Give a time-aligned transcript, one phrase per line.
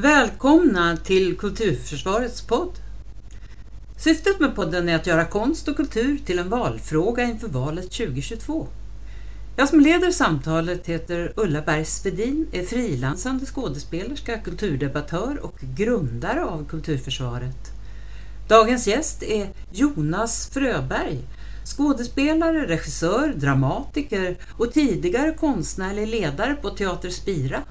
[0.00, 2.78] Välkomna till Kulturförsvarets podd.
[3.96, 8.68] Syftet med podden är att göra konst och kultur till en valfråga inför valet 2022.
[9.56, 17.72] Jag som leder samtalet heter Ulla Bergsvedin, är frilansande skådespelerska, kulturdebattör och grundare av Kulturförsvaret.
[18.46, 21.28] Dagens gäst är Jonas Fröberg,
[21.64, 27.62] skådespelare, regissör, dramatiker och tidigare konstnärlig ledare på Teater Spira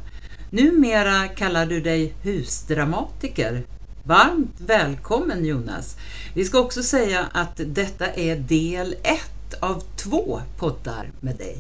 [0.52, 3.64] Numera kallar du dig husdramatiker.
[4.06, 5.98] Varmt välkommen Jonas.
[6.36, 11.58] Vi ska också säga att detta är del ett av två poddar med dig.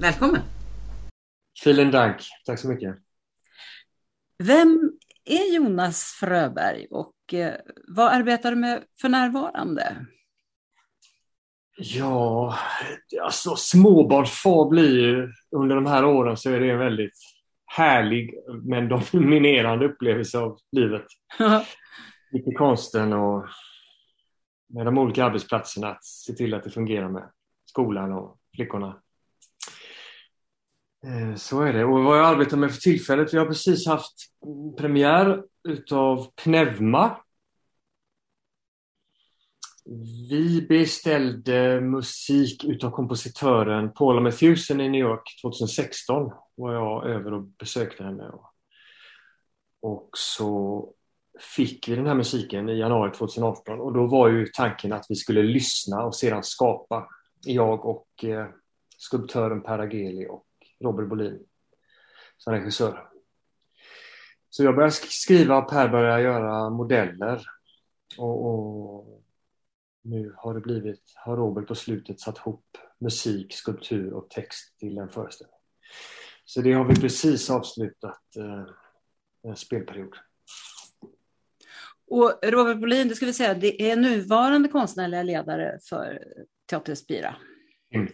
[0.00, 0.40] Välkommen!
[1.64, 2.16] Vielen Dank.
[2.46, 2.96] Tack så mycket.
[4.38, 4.92] Vem
[5.24, 7.54] är Jonas Fröberg och eh,
[7.88, 10.06] vad arbetar du med för närvarande?
[11.76, 12.58] Ja,
[13.22, 17.33] alltså småbarnsfar blir ju under de här åren så är det en väldigt
[17.76, 21.04] härlig men dominerande upplevelse av livet.
[22.32, 23.44] I konsten och
[24.68, 27.30] med de olika arbetsplatserna att se till att det fungerar med
[27.64, 29.02] skolan och flickorna.
[31.06, 31.84] Eh, så är det.
[31.84, 34.14] Och vad jag arbetar med för tillfället, vi har precis haft
[34.76, 37.16] premiär utav Pneuma
[40.28, 47.42] vi beställde musik utav kompositören Paula Matthewson i New York 2016 var jag över och
[47.42, 48.32] besökte henne.
[49.80, 50.94] Och så
[51.56, 55.14] fick vi den här musiken i januari 2018 och då var ju tanken att vi
[55.14, 57.08] skulle lyssna och sedan skapa.
[57.40, 58.46] Jag och eh,
[58.98, 60.46] skulptören Per Ageli och
[60.80, 61.46] Robert Bolin
[62.36, 63.08] som regissör.
[64.50, 67.46] Så jag började skriva och Per började göra modeller.
[68.18, 69.22] Och, och
[70.02, 72.64] nu har det blivit, har Robert på slutet satt ihop
[72.98, 75.58] musik, skulptur och text till en föreställning.
[76.44, 80.14] Så det har vi precis avslutat eh, spelperiod.
[82.06, 86.24] Och Robert Bolin, det ska vi säga, det är nuvarande konstnärliga ledare för
[86.70, 87.36] Teater Spira.
[87.94, 88.08] Mm.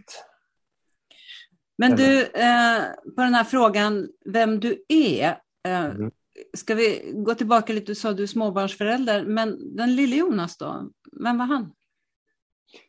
[1.79, 2.83] Men du, eh,
[3.17, 5.29] på den här frågan vem du är,
[5.65, 6.11] eh, mm.
[6.57, 10.91] ska vi gå tillbaka lite, du sa du småbarnsförälder, men den lille Jonas då,
[11.25, 11.73] vem var han?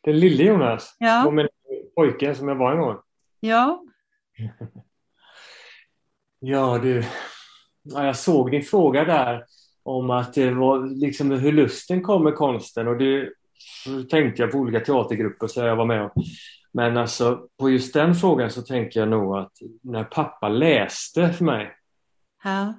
[0.02, 0.96] Den lille Jonas?
[0.98, 1.30] Ja.
[1.30, 1.48] Min
[1.94, 2.96] pojke som jag var en gång?
[3.40, 3.84] Ja.
[6.42, 7.04] ja, du.
[7.82, 9.44] Ja, jag såg din fråga där
[9.82, 13.32] om att det var liksom hur lusten kom med konsten och det
[14.10, 16.12] tänkte jag på olika teatergrupper så jag var med och,
[16.72, 21.44] Men alltså på just den frågan så tänker jag nog att när pappa läste för
[21.44, 21.74] mig.
[22.44, 22.74] Ja.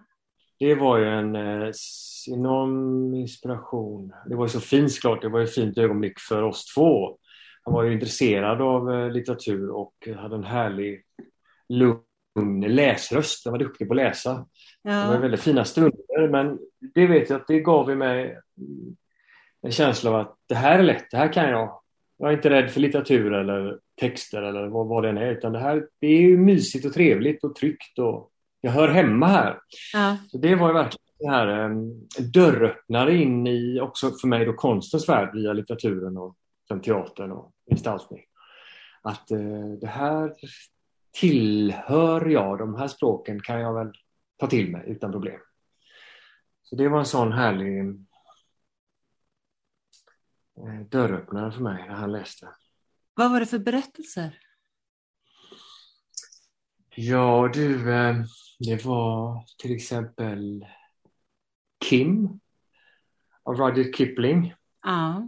[0.59, 1.71] Det var ju en eh,
[2.31, 4.13] enorm inspiration.
[4.29, 7.17] Det var ju så fint såklart, det var ju ett fint ögonblick för oss två.
[7.63, 11.03] Han var ju intresserad av eh, litteratur och hade en härlig
[11.69, 12.03] lugn
[12.67, 13.45] läsröst.
[13.45, 14.45] Han var duktig på att läsa.
[14.81, 14.91] Ja.
[14.91, 16.59] Det var väldigt fina stunder men
[16.93, 18.37] det vet jag att det gav mig
[19.61, 21.79] en känsla av att det här är lätt, det här kan jag.
[22.17, 25.53] Jag är inte rädd för litteratur eller texter eller vad, vad det än är utan
[25.53, 28.29] det här det är mysigt och trevligt och tryggt och
[28.61, 29.59] jag hör hemma här.
[29.93, 30.17] Ja.
[30.27, 34.53] Så det var ju verkligen det här um, dörröppnare in i också för mig då
[34.53, 36.35] konstens värld via litteraturen och
[36.67, 38.21] sen teatern och gestaltning.
[39.01, 40.33] Att uh, det här
[41.13, 43.93] tillhör jag, de här språken kan jag väl
[44.37, 45.39] ta till mig utan problem.
[46.63, 47.83] Så det var en sån härlig
[50.59, 52.49] uh, dörröppnare för mig när han läste.
[53.13, 54.39] Vad var det för berättelser?
[56.95, 58.25] Ja du, uh,
[58.59, 60.65] det var till exempel
[61.89, 62.39] Kim
[63.43, 64.53] av Rudyard Kipling.
[64.81, 65.27] Ja.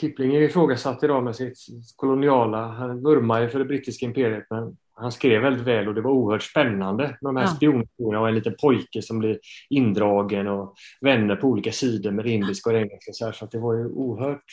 [0.00, 1.58] Kipling är ifrågasatt idag med sitt
[1.96, 6.00] koloniala, han vurmar ju för det brittiska imperiet men han skrev väldigt väl och det
[6.00, 7.48] var oerhört spännande med de här ja.
[7.48, 9.38] spionhistorierna och en liten pojke som blir
[9.68, 13.12] indragen och vänner på olika sidor med det indiska och det engelska.
[13.12, 14.44] Så, så det var ju oerhört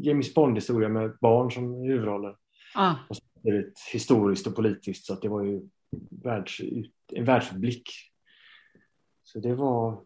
[0.00, 2.36] James Bond-historia med barn som huvudroller.
[2.74, 2.96] Ja.
[3.08, 3.16] Och
[3.92, 5.62] historiskt och politiskt så att det var ju
[6.10, 6.60] världs,
[7.12, 7.90] en världsblick
[9.24, 10.00] så det var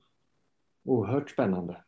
[0.85, 1.85] oerhört spännande.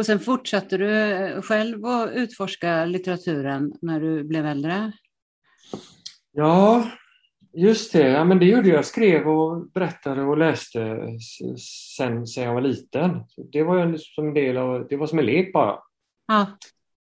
[0.00, 4.92] Och sen fortsatte du eh, själv att utforska litteraturen när du blev äldre?
[6.32, 6.90] Ja,
[7.52, 8.08] just det.
[8.08, 8.78] Ja, men det gjorde jag.
[8.78, 10.98] Jag skrev och berättade och läste
[11.96, 13.24] sen, sen jag var liten.
[13.52, 15.78] Det var som en del av, det var som en lek bara.
[16.26, 16.46] Ja.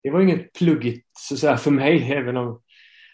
[0.04, 2.62] Det var inget pluggigt så säga, för mig, även om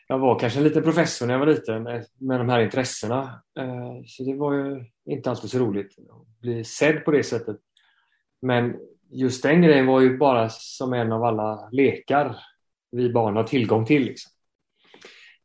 [0.07, 1.83] jag var kanske en liten professor när jag var liten
[2.19, 3.43] med de här intressena.
[3.59, 7.57] Eh, så det var ju inte alltid så roligt att bli sedd på det sättet.
[8.41, 8.75] Men
[9.11, 12.45] just den grejen var ju bara som en av alla lekar
[12.91, 14.03] vi barn har tillgång till.
[14.03, 14.31] Liksom.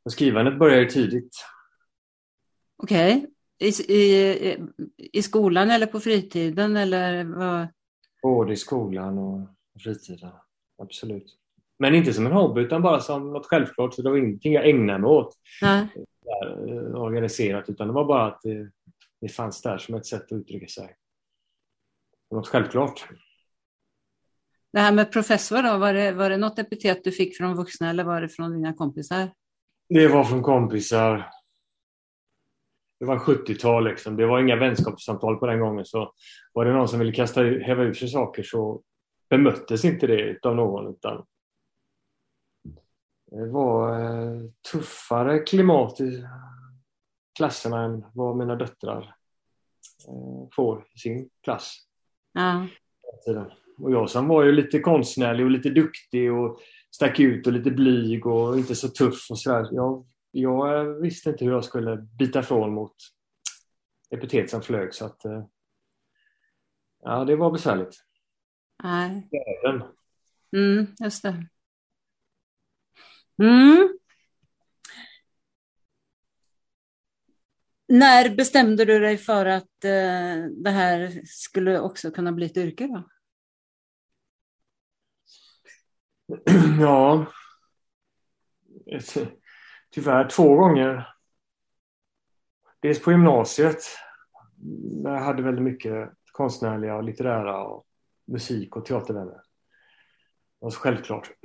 [0.04, 1.36] Och skrivandet började ju tidigt.
[2.76, 3.16] Okej.
[3.16, 3.30] Okay.
[3.58, 4.58] I, i,
[5.12, 7.68] I skolan eller på fritiden eller vad?
[8.22, 9.48] Både i skolan och
[9.82, 10.32] fritiden.
[10.78, 11.36] Absolut.
[11.78, 13.94] Men inte som en hobby utan bara som något självklart.
[13.94, 15.86] Så det var ingenting jag ägnade mig åt Nej.
[16.24, 18.70] där, eh, organiserat utan det var bara att det,
[19.20, 20.96] det fanns där som ett sätt att uttrycka sig.
[22.30, 23.08] Något självklart.
[24.76, 27.90] Det här med professor då, var det, var det något epitet du fick från vuxna
[27.90, 29.30] eller var det från dina kompisar?
[29.88, 31.30] Det var från kompisar.
[33.00, 34.16] Det var 70-tal liksom.
[34.16, 35.84] Det var inga vänskapssamtal på den gången.
[35.84, 36.12] Så
[36.52, 38.82] var det någon som ville kasta, häva ur sig saker så
[39.30, 41.26] bemöttes inte det av någon utan
[43.30, 44.40] det var eh,
[44.72, 46.26] tuffare klimat i
[47.36, 49.14] klasserna än vad mina döttrar
[50.08, 51.76] eh, får i sin klass.
[52.32, 52.66] Ja.
[53.78, 57.70] Och jag som var ju lite konstnärlig och lite duktig och stack ut och lite
[57.70, 59.68] blyg och inte så tuff och sådär.
[59.72, 62.96] Jag, jag visste inte hur jag skulle bita ifrån mot
[64.10, 65.44] epitet som flög så att eh,
[67.02, 67.96] ja, det var besvärligt.
[68.82, 69.28] Nej.
[69.64, 69.82] Även.
[70.56, 71.46] Mm, just det.
[73.42, 73.98] Mm.
[77.88, 82.86] När bestämde du dig för att eh, det här skulle också kunna bli ett yrke?
[82.86, 83.08] Då?
[86.80, 87.26] Ja,
[89.90, 91.08] tyvärr två gånger.
[92.80, 93.78] Dels på gymnasiet.
[95.02, 97.86] Där jag hade väldigt mycket konstnärliga och litterära och
[98.24, 99.34] musik och teatervänner.
[99.34, 99.42] Det
[100.58, 101.30] var så självklart.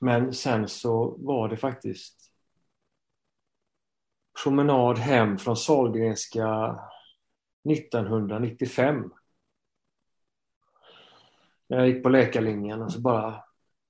[0.00, 2.32] Men sen så var det faktiskt
[4.42, 6.78] promenad hem från Sahlgrenska
[7.70, 9.12] 1995.
[11.72, 13.34] Jag gick på läkarlinjen och så bara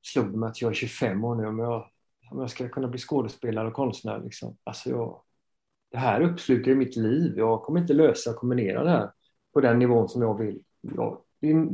[0.02, 1.86] slog det mig att jag är 25 år nu om jag,
[2.30, 4.20] om jag ska kunna bli skådespelare och konstnär.
[4.24, 4.56] Liksom.
[4.64, 5.20] Alltså jag,
[5.90, 7.34] det här uppslukar mitt liv.
[7.36, 9.10] Jag kommer inte lösa och kombinera det här
[9.54, 10.62] på den nivån som jag vill.
[10.80, 11.18] Jag,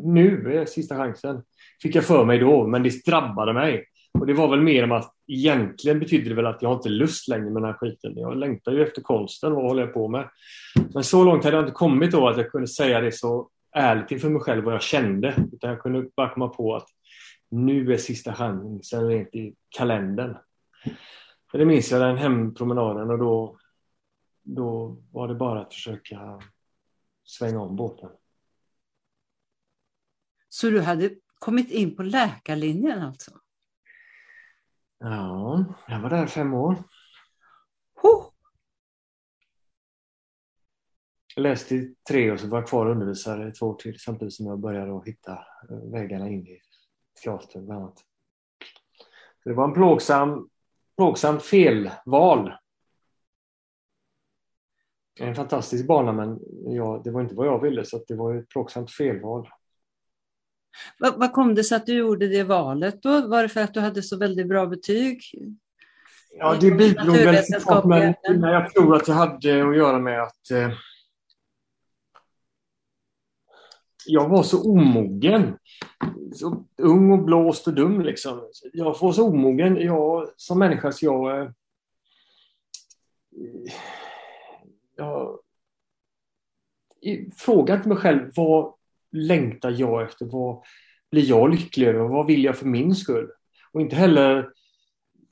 [0.04, 1.42] nu är sista chansen.
[1.82, 3.84] Fick jag för mig då, men det drabbade mig.
[4.12, 7.28] Och det var väl mer om att egentligen betyder det väl att jag inte lust
[7.28, 8.12] längre med den här skiten.
[8.16, 10.28] Jag längtar ju efter konsten, vad håller jag på med?
[10.94, 14.10] Men så långt hade jag inte kommit då att jag kunde säga det så ärligt
[14.10, 15.48] inför mig själv vad jag kände.
[15.52, 16.88] Utan jag kunde bara komma på att
[17.48, 20.36] nu är sista chansen rent i kalendern.
[21.50, 23.58] För det minns jag den hempromenaden och då,
[24.42, 26.40] då var det bara att försöka
[27.24, 28.10] svänga om båten.
[30.48, 33.30] Så du hade kommit in på läkarlinjen alltså?
[34.98, 36.76] Ja, jag var där fem år.
[41.38, 44.34] Jag läste i tre och så var jag kvar och undervisade två år till samtidigt
[44.34, 45.32] som jag började hitta
[45.70, 46.60] eh, vägarna in i
[47.24, 47.98] teater bland annat.
[49.42, 50.48] Så det var en plågsam,
[50.96, 52.52] plågsamt felval.
[55.20, 58.48] En fantastisk bana men ja, det var inte vad jag ville så det var ett
[58.48, 59.48] plågsamt felval.
[60.98, 63.28] Vad, vad kom det sig att du gjorde det valet då?
[63.28, 65.22] Var det för att du hade så väldigt bra betyg?
[66.30, 67.44] Ja, det bidrog väl
[68.24, 70.70] men jag tror att det hade att göra med att eh,
[74.06, 75.58] jag var så omogen.
[76.34, 78.40] Så ung och blåst och dum liksom.
[78.72, 81.40] Jag var så omogen jag, som människa så jag...
[81.40, 81.48] Eh,
[84.96, 85.38] jag
[87.02, 88.74] eh, frågade inte mig själv vad
[89.12, 90.26] längtar jag efter?
[90.26, 90.62] Vad
[91.10, 92.08] blir jag lycklig över?
[92.08, 93.30] Vad vill jag för min skull?
[93.72, 94.50] Och inte heller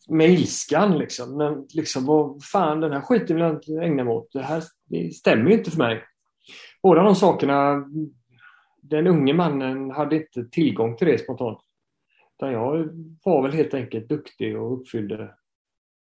[0.08, 1.36] med ilskan liksom.
[1.36, 4.32] Men liksom vad fan den här skiten vill jag inte ägna mig åt.
[4.32, 6.04] Det här det stämmer ju inte för mig.
[6.82, 7.84] Båda de sakerna
[8.90, 11.58] den unge mannen hade inte tillgång till det spontant.
[12.36, 12.88] Utan jag
[13.24, 15.34] var väl helt enkelt duktig och uppfyllde...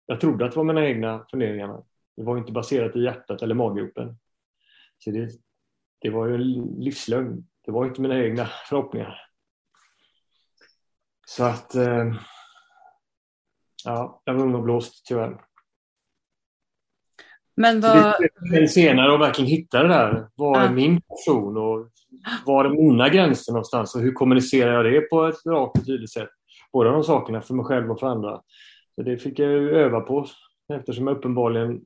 [0.05, 1.83] Jag trodde att det var mina egna funderingar.
[2.15, 4.17] Det var inte baserat i hjärtat eller maggropen.
[4.97, 5.29] Så det,
[5.99, 7.47] det var ju en livslögn.
[7.65, 9.21] Det var inte mina egna förhoppningar.
[11.27, 11.75] Så att...
[11.75, 12.13] Eh,
[13.85, 15.45] ja, jag var ung och blåst tyvärr.
[17.61, 18.15] Men vad...
[18.51, 20.27] Det senare att verkligen hitta det där.
[20.35, 20.71] Vad är ja.
[20.71, 21.89] min person och
[22.45, 26.11] var är mina gränser någonstans och hur kommunicerar jag det på ett rakt och tydligt
[26.11, 26.29] sätt?
[26.73, 28.41] Båda de sakerna för mig själv och för andra.
[28.95, 30.27] Så det fick jag öva på
[30.73, 31.81] eftersom jag uppenbarligen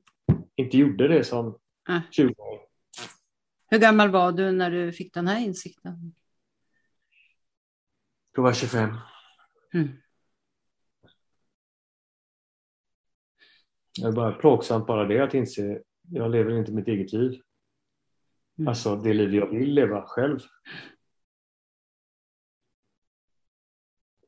[0.56, 2.00] inte gjorde det som ja.
[2.10, 2.58] 20 år.
[3.70, 6.14] Hur gammal var du när du fick den här insikten?
[8.34, 8.96] Då var jag 25.
[9.74, 9.88] Mm.
[14.00, 17.40] Det är bara plågsamt bara det att inse jag lever inte mitt eget liv.
[18.58, 18.68] Mm.
[18.68, 20.38] Alltså det liv jag vill leva själv.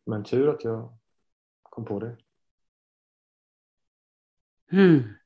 [0.07, 0.99] Men tur att jag
[1.63, 2.17] kom på det.
[4.73, 5.18] Mm.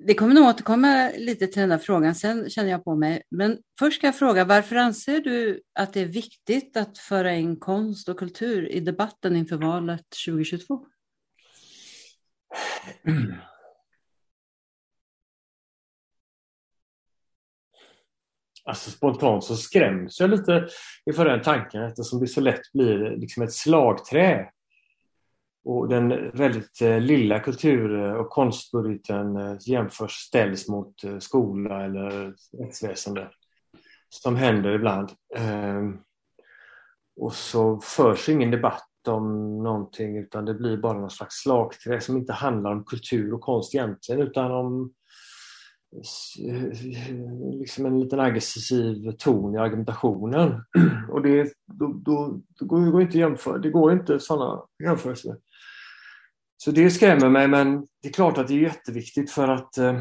[0.00, 3.22] Det kommer nog återkomma lite till den här frågan, sen känner jag på mig.
[3.30, 7.56] Men först ska jag fråga, varför anser du att det är viktigt att föra in
[7.56, 10.86] konst och kultur i debatten inför valet 2022?
[18.64, 20.68] Alltså spontant så skräms jag lite
[21.06, 24.50] inför den tanken eftersom det så lätt blir liksom ett slagträ.
[25.68, 32.34] Och den väldigt eh, lilla kultur eh, och konstbudgeten eh, jämförs, ställs mot skola eller
[32.58, 33.30] rättsväsende.
[34.08, 35.10] Som händer ibland.
[35.36, 35.98] Ehm,
[37.20, 42.16] och så förs ingen debatt om någonting utan det blir bara någon slags slagträ som
[42.16, 44.92] inte handlar om kultur och konst egentligen utan om
[47.60, 50.64] liksom en liten aggressiv ton i argumentationen.
[51.10, 53.58] Och det, då, då, då går det inte att jämföra.
[53.58, 55.36] Det går inte sådana jämförelser.
[56.60, 60.00] Så det skrämmer mig men det är klart att det är jätteviktigt för att eh,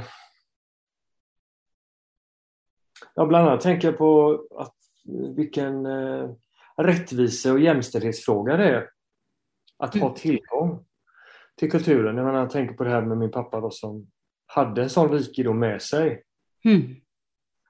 [3.16, 4.76] Ja, bland annat tänker jag på att
[5.36, 6.30] vilken eh,
[6.78, 8.90] rättvise och jämställdhetsfråga det är
[9.78, 10.14] att ha mm.
[10.14, 10.86] tillgång
[11.60, 12.18] till kulturen.
[12.18, 14.08] Jag, menar, jag tänker på det här med min pappa då, som
[14.46, 16.22] hade en sån rikedom med sig.
[16.66, 16.96] Mm.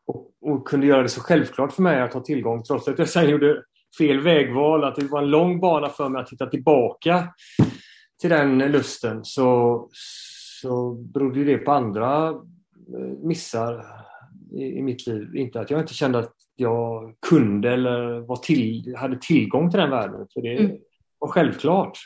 [0.05, 3.09] Och, och, kunde göra det så självklart för mig att ha tillgång trots att jag
[3.09, 3.63] sen gjorde
[3.97, 4.83] fel vägval.
[4.83, 7.33] Att det var en lång bana för mig att hitta tillbaka
[8.21, 9.87] till den lusten så,
[10.61, 13.85] så berodde det på andra eh, missar
[14.51, 15.35] i, i, mitt liv.
[15.35, 19.89] Inte att jag inte kände att jag kunde eller var till, hade tillgång till den
[19.89, 20.27] världen.
[20.33, 20.77] För det mm.
[21.19, 21.99] var självklart.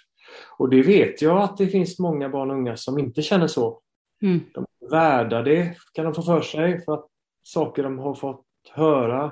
[0.58, 3.82] Och det vet jag att det finns många barn och unga som inte känner så.
[4.22, 4.40] Mm.
[4.54, 7.08] De är värda det, kan de få för sig, för att
[7.44, 9.32] saker de har fått höra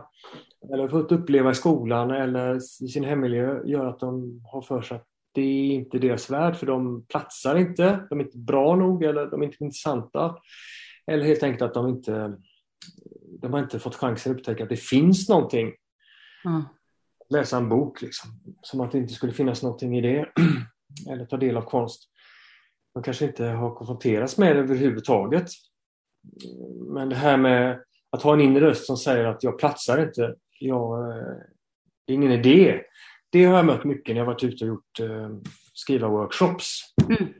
[0.74, 4.98] eller fått uppleva i skolan eller i sin hemmiljö gör att de har för sig
[4.98, 5.05] att
[5.39, 9.25] det är inte deras värld för de platsar inte, de är inte bra nog eller
[9.25, 10.36] de är inte intressanta.
[11.08, 12.38] Eller helt enkelt att de inte
[13.41, 15.74] de har inte fått chansen att upptäcka att det finns någonting.
[16.46, 16.63] Mm.
[17.29, 18.29] Läsa en bok, liksom.
[18.62, 20.29] som att det inte skulle finnas någonting i det.
[21.10, 22.10] eller ta del av konst
[22.93, 25.46] de kanske inte har konfronterats med det överhuvudtaget.
[26.88, 30.36] Men det här med att ha en inre röst som säger att jag platsar inte,
[30.60, 31.38] jag, eh,
[32.05, 32.81] det är ingen idé.
[33.29, 35.29] Det har jag mött mycket när jag varit ute och gjort eh,
[35.74, 36.93] skrivarworkshops.
[37.09, 37.33] Mm.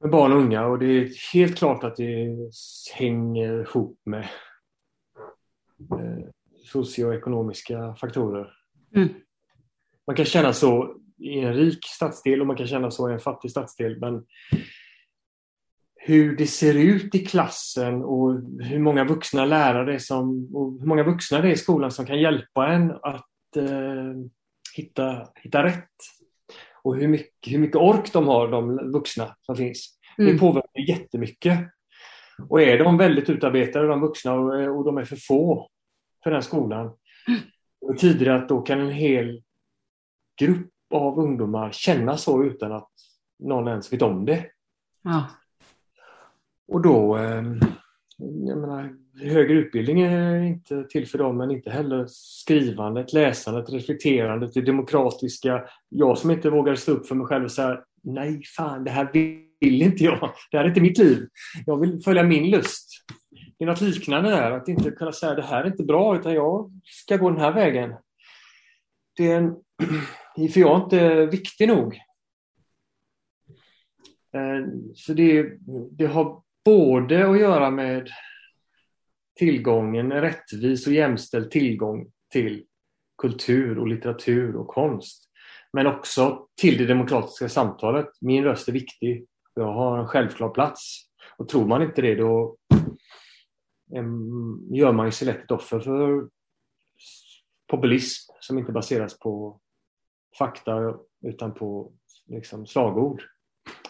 [0.00, 2.36] Med barn och unga och det är helt klart att det
[2.94, 4.28] hänger ihop med
[5.92, 6.28] eh,
[6.64, 8.52] socioekonomiska faktorer.
[8.94, 9.08] Mm.
[10.06, 13.18] Man kan känna så i en rik stadsdel och man kan känna så i en
[13.18, 14.00] fattig stadsdel.
[14.00, 14.26] Men
[15.96, 21.02] hur det ser ut i klassen och hur många vuxna lärare som, och hur många
[21.02, 24.14] vuxna det är i skolan som kan hjälpa en att eh,
[24.78, 25.90] hitta, hitta rätt.
[26.82, 29.98] Och hur mycket, hur mycket ork de har, de vuxna som finns.
[30.18, 30.32] Mm.
[30.32, 31.58] Det påverkar jättemycket.
[32.48, 35.68] Och är de väldigt utarbetade, de vuxna, och, och de är för få
[36.24, 36.86] för den skolan,
[37.28, 37.40] mm.
[37.80, 39.42] det betyder det att då kan en hel
[40.40, 42.90] grupp av ungdomar känna så utan att
[43.38, 44.46] någon ens vet om det.
[45.02, 45.30] Ja.
[46.68, 47.42] Och då, eh,
[48.18, 54.54] jag menar, högre utbildning är inte till för dem men inte heller skrivandet, läsandet, reflekterandet,
[54.54, 55.64] det demokratiska.
[55.88, 59.08] Jag som inte vågar stå upp för mig själv och säga nej fan det här
[59.60, 60.32] vill inte jag.
[60.50, 61.28] Det här är inte mitt liv.
[61.66, 63.04] Jag vill följa min lust.
[63.58, 66.34] Det är något liknande där, att inte kunna säga det här är inte bra utan
[66.34, 67.94] jag ska gå den här vägen.
[69.16, 69.56] Det är en
[70.52, 71.94] för jag är inte viktig nog.
[74.34, 75.58] Eh, så det,
[75.90, 78.10] det har både att göra med
[79.38, 82.64] tillgången, rättvis och jämställd tillgång till
[83.22, 85.30] kultur och litteratur och konst.
[85.72, 88.08] Men också till det demokratiska samtalet.
[88.20, 89.26] Min röst är viktig.
[89.54, 91.08] Jag har en självklar plats.
[91.36, 92.56] Och tror man inte det då
[94.70, 96.28] gör man sig lätt ett offer för
[97.66, 99.60] populism som inte baseras på
[100.38, 101.92] fakta utan på
[102.26, 103.22] liksom, slagord.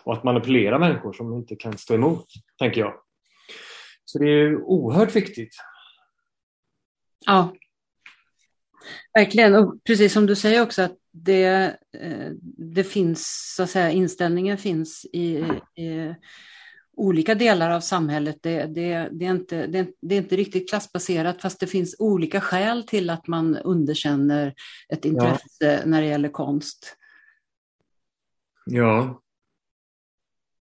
[0.05, 2.27] Och att manipulera människor som inte kan stå emot,
[2.59, 2.95] tänker jag.
[4.05, 5.57] Så det är oerhört viktigt.
[7.27, 7.53] Ja,
[9.15, 9.55] verkligen.
[9.55, 12.31] Och precis som du säger också att det, eh,
[12.75, 15.37] det finns, så att säga, inställningen finns i,
[15.77, 16.15] i
[16.97, 18.39] olika delar av samhället.
[18.43, 22.41] Det, det, det, är inte, det, det, är inte riktigt klassbaserat fast det finns olika
[22.41, 24.55] skäl till att man underkänner
[24.89, 25.81] ett intresse ja.
[25.87, 26.97] när det gäller konst.
[28.67, 29.23] Ja.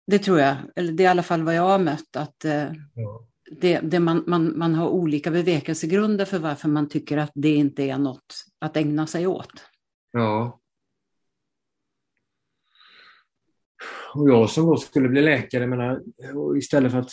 [0.08, 2.74] Det tror jag, eller det är i alla fall vad jag har mött, att eh,
[2.94, 3.28] ja.
[3.52, 7.84] det, det man, man, man har olika bevekelsegrunder för varför man tycker att det inte
[7.84, 9.64] är något att ägna sig åt.
[10.12, 10.60] Ja.
[14.14, 16.02] Och jag som då skulle bli läkare, menar,
[16.58, 17.12] istället för att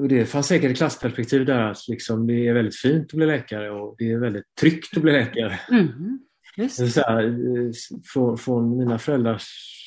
[0.00, 3.26] och det fanns säkert ett klassperspektiv där att liksom, det är väldigt fint att bli
[3.26, 5.60] läkare och det är väldigt tryggt att bli läkare.
[5.70, 6.18] Mm,
[6.56, 6.92] just.
[6.92, 7.72] Så här,
[8.12, 9.79] från, från mina föräldrars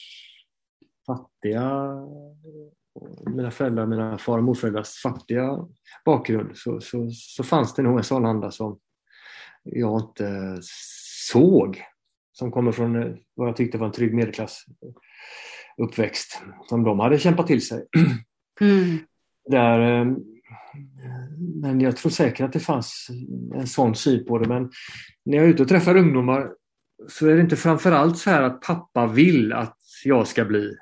[1.05, 1.93] fattiga
[3.25, 5.67] mina föräldrar, mina far och morföräldrars fattiga
[6.05, 8.79] bakgrund så, så, så fanns det nog en sån anda som
[9.63, 10.57] jag inte
[11.31, 11.83] såg.
[12.31, 14.65] Som kommer från vad jag tyckte var en trygg medelklass
[15.77, 17.85] uppväxt som de hade kämpat till sig.
[18.61, 18.99] Mm.
[19.49, 20.05] Där, eh,
[21.61, 23.07] men jag tror säkert att det fanns
[23.55, 24.47] en sån syn på det.
[24.47, 24.71] Men
[25.25, 26.51] när jag är ute och träffar ungdomar
[27.07, 30.73] så är det inte framförallt så här att pappa vill att jag ska bli eh,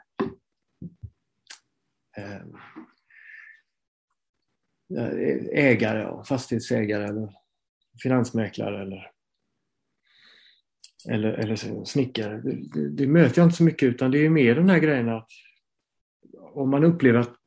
[4.98, 7.30] Eh, ägare, fastighetsägare eller
[8.04, 9.12] finansmäklare eller,
[11.10, 12.42] eller, eller snickare.
[12.42, 15.10] Det, det, det, möter jag inte så mycket utan det är mer den här grejen
[15.10, 15.30] att
[16.54, 17.41] om man upplever att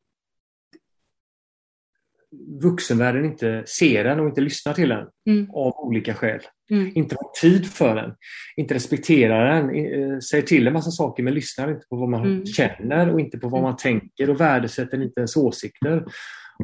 [2.62, 5.50] vuxenvärlden inte ser en och inte lyssnar till en mm.
[5.50, 6.40] av olika skäl.
[6.70, 6.92] Mm.
[6.94, 8.14] Inte har tid för den,
[8.56, 12.24] inte respekterar den, eh, säger till en massa saker men lyssnar inte på vad man
[12.24, 12.46] mm.
[12.46, 16.04] känner och inte på vad man tänker och värdesätter inte ens åsikter.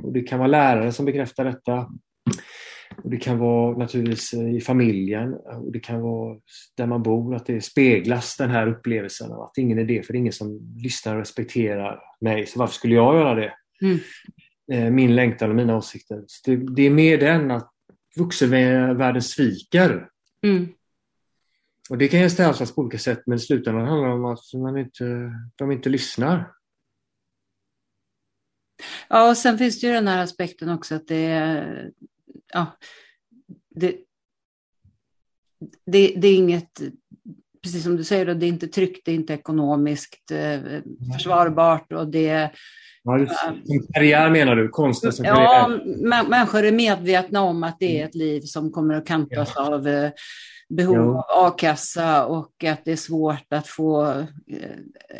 [0.03, 1.87] Och det kan vara lärare som bekräftar detta.
[3.03, 6.37] Och det kan vara naturligtvis eh, i familjen och det kan vara
[6.77, 10.13] där man bor, att det speglas den här upplevelsen av att ingen är det, för
[10.13, 13.53] det är ingen som lyssnar och respekterar mig, så varför skulle jag göra det?
[13.83, 13.99] Mm.
[14.73, 16.25] Eh, min längtan och mina åsikter.
[16.45, 17.73] Det, det, är mer den att
[18.17, 20.09] vuxenvärlden sviker.
[20.43, 20.69] Mm.
[21.91, 24.79] Och det kan gestaltas på olika sätt men i slutändan handlar det om att man
[24.79, 26.53] inte, de inte lyssnar.
[29.09, 31.91] Ja, och sen finns det ju den här aspekten också att det är,
[32.53, 32.67] ja,
[33.69, 33.97] det,
[35.87, 36.81] det, det är inget,
[37.63, 40.81] precis som du säger, det är inte tryggt, det är inte ekonomiskt eh,
[41.15, 42.51] försvarbart och det
[43.03, 44.69] Ja, som karriär menar du?
[44.69, 45.43] Konsten som karriär?
[45.43, 49.75] Ja, människor är medvetna om att det är ett liv som kommer att kantas ja.
[49.75, 50.11] av eh,
[50.69, 51.27] behov ja.
[51.29, 54.25] av a-kassa och att det är svårt att få eh,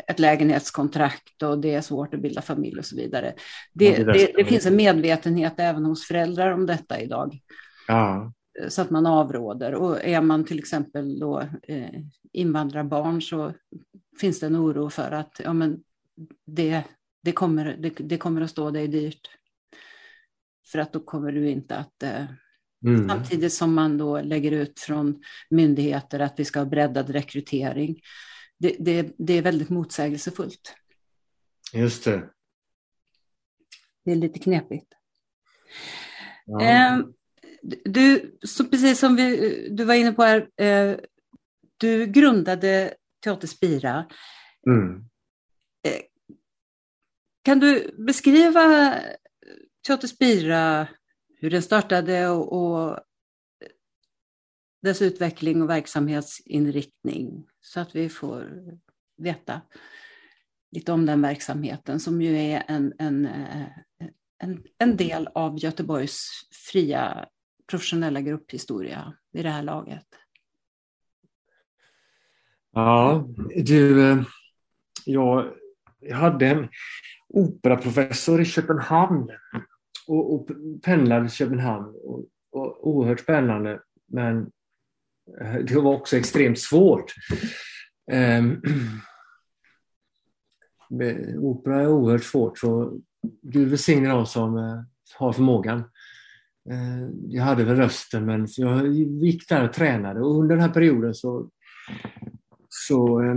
[0.07, 3.33] ett lägenhetskontrakt och det är svårt att bilda familj och så vidare.
[3.73, 7.39] Det, ja, det, det, det finns en medvetenhet även hos föräldrar om detta idag.
[7.87, 8.33] Ja.
[8.69, 9.75] Så att man avråder.
[9.75, 13.53] Och är man till exempel då eh, invandrarbarn så
[14.19, 15.83] finns det en oro för att ja, men
[16.45, 16.83] det,
[17.23, 19.29] det kommer, det, det, kommer att stå dig dyrt.
[20.67, 22.03] För att då kommer du inte att...
[22.03, 22.25] Eh,
[22.85, 23.09] mm.
[23.09, 28.01] Samtidigt som man då lägger ut från myndigheter att vi ska ha breddad rekrytering.
[28.57, 30.75] Det, det, det är väldigt motsägelsefullt.
[31.73, 32.29] Just det.
[34.05, 34.93] Det är lite knepigt.
[36.45, 36.61] Ja.
[36.61, 36.99] Eh,
[37.85, 40.97] du, så precis som vi, du var inne på här, eh,
[41.77, 42.93] du grundade
[43.23, 44.05] Teater Spira.
[44.67, 44.95] Mm.
[45.87, 46.01] Eh,
[47.43, 48.95] kan du beskriva
[49.87, 50.87] Teater Spira,
[51.39, 52.99] hur den startade och, och
[54.81, 58.63] dess utveckling och verksamhetsinriktning så att vi får
[59.17, 59.61] veta
[60.71, 63.29] lite om den verksamheten som ju är en, en,
[64.43, 66.19] en, en del av Göteborgs
[66.71, 67.27] fria
[67.71, 70.05] professionella grupphistoria vid det här laget.
[72.71, 73.27] Ja,
[73.65, 74.23] du, eh,
[75.05, 75.53] jag,
[76.13, 76.69] hade en
[77.27, 79.29] operaprofessor i Köpenhamn
[80.07, 80.49] och, och
[80.83, 81.95] pendlade till Köpenhamn.
[82.03, 84.51] Och, och, oerhört spännande men
[85.41, 87.13] eh, det var också extremt svårt.
[88.11, 88.61] Um,
[91.37, 92.99] opera är oerhört svårt så
[93.41, 94.81] Gud välsigne dem som eh,
[95.15, 95.83] har förmågan.
[96.69, 100.73] Eh, jag hade väl rösten men jag gick där och tränade och under den här
[100.73, 101.49] perioden så,
[102.69, 103.35] så eh,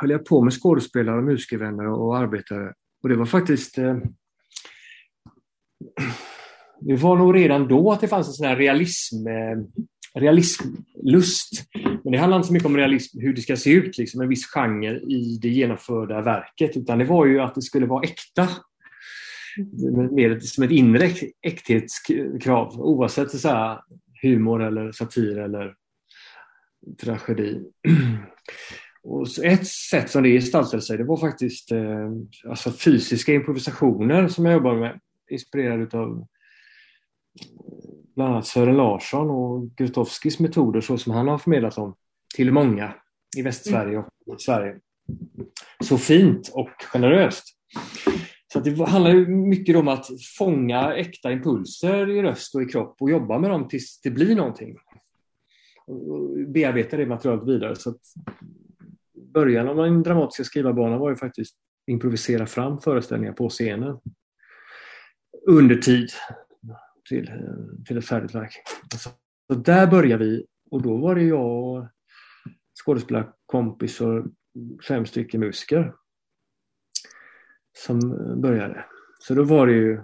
[0.00, 2.72] höll jag på med skådespelare och musikervänner och arbetare.
[3.02, 3.78] och det var faktiskt...
[3.78, 3.96] Eh,
[6.80, 9.58] det var nog redan då att det fanns en sån här realism, eh,
[10.14, 11.50] realismlust.
[12.04, 14.28] Men det handlar inte så mycket om realism, hur det ska se ut, liksom, en
[14.28, 18.48] viss genre i det genomförda verket, utan det var ju att det skulle vara äkta.
[19.58, 20.14] Mm.
[20.14, 21.10] Mer som ett inre
[21.42, 23.80] äkthetskrav, oavsett så här,
[24.22, 25.74] humor eller satir eller
[27.02, 27.64] tragedi.
[29.02, 32.10] Och ett sätt som det gestaltade sig det var faktiskt eh,
[32.48, 35.00] alltså fysiska improvisationer som jag jobbade med.
[35.30, 36.26] Inspirerad av eh,
[38.14, 41.94] bland annat Sören Larsson och Grotowskis metoder så som han har förmedlat dem
[42.34, 42.94] till många
[43.36, 44.78] i Västsverige och i Sverige.
[45.84, 47.44] Så fint och generöst.
[48.52, 50.06] Så det handlar mycket om att
[50.38, 54.36] fånga äkta impulser i röst och i kropp och jobba med dem tills det blir
[54.36, 54.76] någonting.
[55.86, 57.76] Och bearbeta det materialet vidare.
[57.76, 57.94] Så
[59.34, 63.98] början av min dramatiska skrivarbana var ju faktiskt improvisera fram föreställningar på scenen.
[65.46, 66.10] undertid
[67.08, 68.52] till, eh, till ett färdigt verk.
[68.94, 69.10] Så,
[69.52, 71.88] så där började vi och då var det jag,
[72.84, 74.24] skådespelarkompis och
[74.88, 75.94] fem stycken musiker
[77.86, 78.00] som
[78.40, 78.84] började.
[79.18, 80.00] Så då var det ju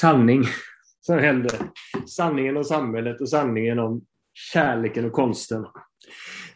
[0.00, 0.44] sanning
[1.00, 1.48] som hände.
[2.06, 5.66] Sanningen om samhället och sanningen om kärleken och konsten.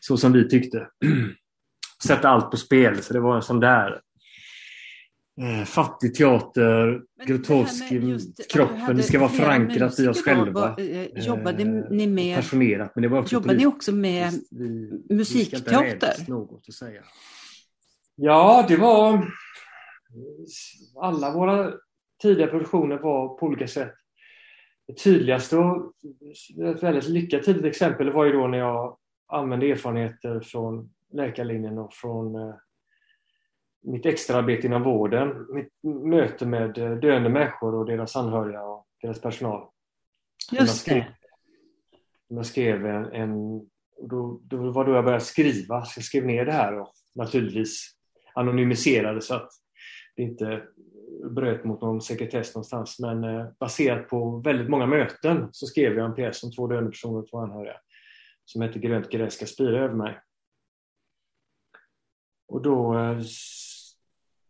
[0.01, 0.89] Så som vi tyckte.
[2.07, 3.03] Sätta allt på spel.
[3.03, 4.01] Så det var en sån där
[5.41, 8.19] eh, fattig teater, Grotowski,
[8.53, 10.61] kroppen, det ska vara förankrat i oss själva.
[10.61, 14.33] Var, eh, jobbade eh, ni med, passionerat, men det var också jobbade ni också med
[14.51, 16.15] vi, musikteater?
[16.19, 17.03] Vi något att säga.
[18.15, 19.29] Ja, det var...
[21.01, 21.73] Alla våra
[22.23, 23.95] tidiga produktioner var på olika sätt
[24.87, 25.93] det tydligaste och
[26.65, 31.93] ett väldigt lyckat tidigt exempel var ju då när jag använde erfarenheter från läkarlinjen och
[31.93, 32.55] från eh,
[33.83, 35.47] mitt extraarbete inom vården.
[35.55, 35.73] Mitt
[36.05, 39.69] möte med eh, döende människor och deras anhöriga och deras personal.
[40.53, 41.07] Just det.
[42.29, 43.61] Jag skrev en, en
[44.03, 47.97] då, då var då jag började skriva, så jag skrev ner det här och naturligtvis
[48.35, 49.51] anonymiserade så att
[50.17, 50.63] det inte
[51.31, 52.99] bröt mot någon sekretess någonstans.
[52.99, 56.91] Men eh, baserat på väldigt många möten så skrev jag en pjäs om två döende
[56.91, 57.77] personer och två anhöriga
[58.45, 60.21] som hette Grönt gräs ska spira över mig.
[62.49, 63.19] Och då eh,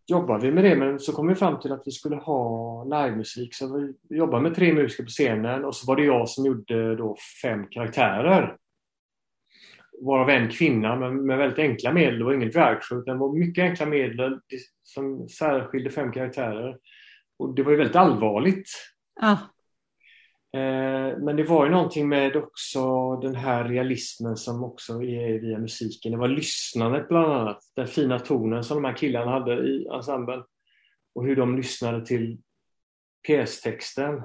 [0.07, 3.55] jobbade vi med det, men så kom vi fram till att vi skulle ha livemusik.
[3.55, 6.97] Så vi jobbade med tre musiker på scenen och så var det jag som gjorde
[6.97, 8.57] då fem karaktärer
[10.01, 12.19] varav en kvinna med, med väldigt enkla medel.
[12.19, 14.41] Det var ingen dragshow utan det var mycket enkla medel
[14.83, 16.79] som särskilde fem karaktärer.
[17.39, 18.69] Och det var ju väldigt allvarligt.
[19.21, 19.37] Ah.
[21.19, 26.13] Men det var ju någonting med också den här realismen som också är via musiken.
[26.13, 27.59] Det var lyssnandet bland annat.
[27.77, 30.43] Den fina tonen som de här killarna hade i ensemblen.
[31.15, 32.39] Och hur de lyssnade till
[33.27, 34.23] pjästexten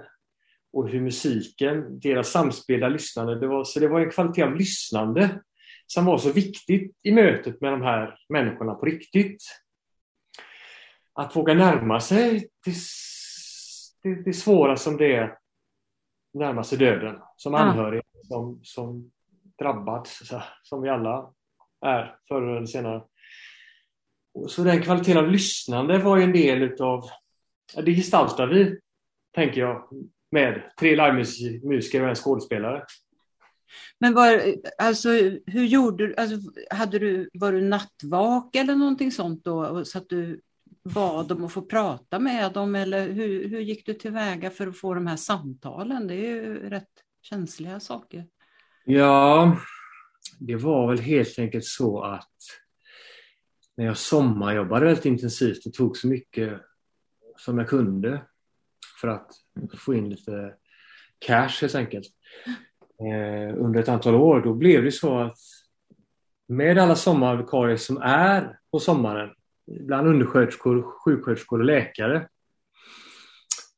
[0.74, 5.42] och hur musiken, deras samspelda lyssnande, det var, så det var en kvalitet av lyssnande
[5.94, 9.44] som var så viktigt i mötet med de här människorna på riktigt.
[11.14, 12.76] Att våga närma sig det,
[14.04, 15.38] det, det svåra som det är
[16.34, 18.20] närma sig döden som anhörig, ja.
[18.24, 19.12] som, som
[19.60, 20.08] drabbad,
[20.64, 21.34] som vi alla
[21.86, 23.04] är förr eller senare.
[24.48, 27.10] Så den kvaliteten av lyssnande var ju en del utav,
[27.76, 28.80] det gestaltar vi,
[29.36, 29.90] tänker jag,
[30.32, 32.86] med tre livemusiker och en skådespelare.
[34.00, 35.10] Men var, alltså,
[35.46, 36.16] hur gjorde du?
[36.16, 37.30] Alltså, hade du?
[37.34, 39.86] Var du nattvak eller någonting sånt då?
[39.86, 40.42] Så att du
[40.84, 42.76] bad dem att få prata med dem?
[42.76, 46.08] Eller hur, hur gick du tillväga för att få de här samtalen?
[46.08, 46.90] Det är ju rätt
[47.22, 48.26] känsliga saker.
[48.86, 49.58] Ja,
[50.40, 52.36] det var väl helt enkelt så att
[53.78, 56.62] när jag sommarjobbade väldigt intensivt och tog så mycket
[57.38, 58.26] som jag kunde
[59.02, 59.32] för att
[59.78, 60.54] få in lite
[61.20, 62.08] cash helt enkelt
[63.58, 65.38] under ett antal år, då blev det så att
[66.48, 69.30] med alla sommarvikarier som är på sommaren,
[69.68, 72.28] bland undersköterskor, sjuksköterskor och läkare,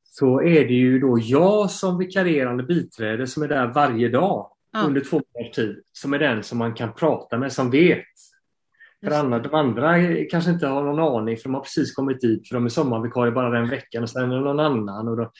[0.04, 4.80] så är det ju då jag som vikarierande biträde som är där varje dag ja.
[4.80, 8.06] under två månaders tid, som är den som man kan prata med, som vet.
[9.04, 9.96] För andra, de andra
[10.32, 13.32] kanske inte har någon aning för de har precis kommit dit för de är sommarvikarier
[13.32, 15.08] bara den veckan och sen är det någon annan.
[15.08, 15.32] Och då,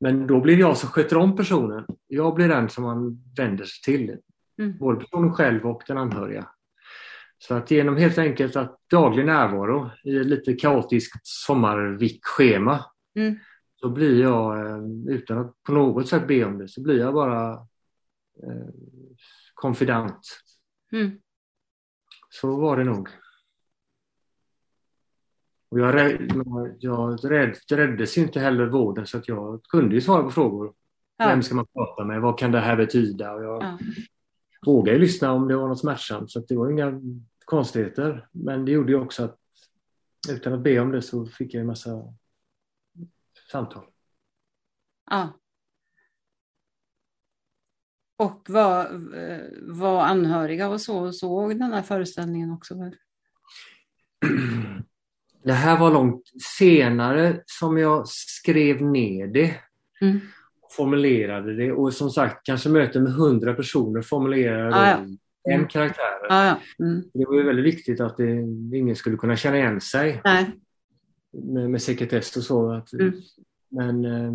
[0.00, 1.86] men då blir jag som sköter om personen.
[2.06, 4.16] Jag blir den som man vänder sig till.
[4.58, 4.78] Mm.
[4.78, 6.48] Både personen själv och den anhöriga.
[7.38, 12.84] Så att genom helt enkelt att daglig närvaro i ett lite kaotiskt sommarvick-schema
[13.14, 13.38] mm.
[13.76, 17.14] så blir jag, eh, utan att på något sätt be om det, så blir jag
[17.14, 17.52] bara
[18.42, 18.68] eh,
[19.54, 20.40] konfident.
[20.92, 21.10] Mm.
[22.30, 23.08] Så var det nog.
[25.70, 26.20] Och jag,
[26.78, 30.74] jag rädd, räddades inte heller vården så att jag kunde ju svara på frågor.
[31.16, 31.28] Ja.
[31.28, 32.20] Vem ska man prata med?
[32.20, 33.32] Vad kan det här betyda?
[33.32, 33.78] Och jag ja.
[34.66, 37.00] vågade lyssna om det var något smärtsamt så det var inga
[37.44, 38.28] konstigheter.
[38.32, 39.38] Men det gjorde ju också att
[40.28, 42.14] utan att be om det så fick jag en massa
[43.50, 43.86] samtal.
[45.10, 45.32] Ja.
[48.16, 48.88] Och var,
[49.72, 52.74] var anhöriga och så såg den här föreställningen också?
[55.48, 56.22] Det här var långt
[56.58, 59.54] senare som jag skrev ner det.
[60.00, 60.20] Mm.
[60.76, 64.96] Formulerade det och som sagt kanske möten med hundra personer formulerade ah, ja.
[64.96, 65.68] en mm.
[65.68, 66.26] karaktär.
[66.28, 66.58] Ah, ja.
[66.84, 67.02] mm.
[67.14, 68.30] Det var ju väldigt viktigt att det,
[68.74, 70.20] ingen skulle kunna känna igen sig.
[70.24, 70.50] Nej.
[71.32, 72.72] Med, med sekretess och så.
[72.72, 73.12] Att, mm.
[73.68, 74.32] men, eh,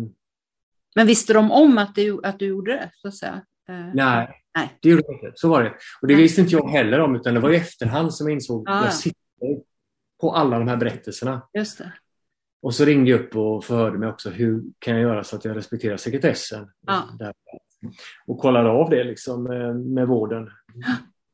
[0.94, 2.90] men visste de om att du, att du gjorde det?
[2.94, 3.42] Så att säga?
[3.68, 5.32] Eh, nej, nej, det gjorde de inte.
[5.34, 5.70] Så var det.
[6.02, 6.22] Och det nej.
[6.22, 8.68] visste inte jag heller om utan det var i efterhand som jag insåg.
[8.68, 9.73] Ah, jag sitter
[10.20, 11.48] på alla de här berättelserna.
[11.52, 11.92] Just det.
[12.62, 15.44] Och så ringde jag upp och förhörde mig också hur kan jag göra så att
[15.44, 16.70] jag respekterar sekretessen.
[16.86, 17.08] Ja.
[18.26, 20.50] Och kollade av det liksom med, med vården.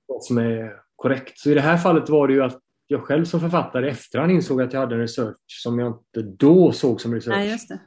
[0.07, 1.39] Vad som är korrekt.
[1.39, 4.33] Så i det här fallet var det ju att jag själv som författare i efterhand
[4.33, 7.37] insåg att jag hade en research som jag inte då såg som research.
[7.37, 7.81] Nej, just det.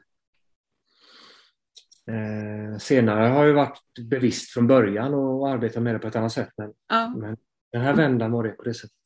[2.12, 3.80] Eh, senare har jag varit
[4.10, 6.50] bevisst från början och arbetat med det på ett annat sätt.
[6.58, 7.14] Men, Ja.
[7.18, 7.38] men
[7.72, 8.98] den här vändan var det på det sättet.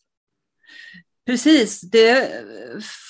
[1.27, 2.31] Precis, det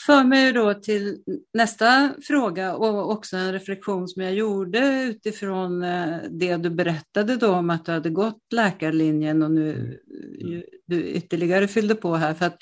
[0.05, 1.17] för mig då till
[1.53, 7.47] nästa fråga och också en reflektion som jag gjorde utifrån eh, det du berättade då
[7.53, 9.99] om att du hade gått läkarlinjen och nu
[10.39, 12.33] ju- du ytterligare fyllde på här.
[12.33, 12.57] För att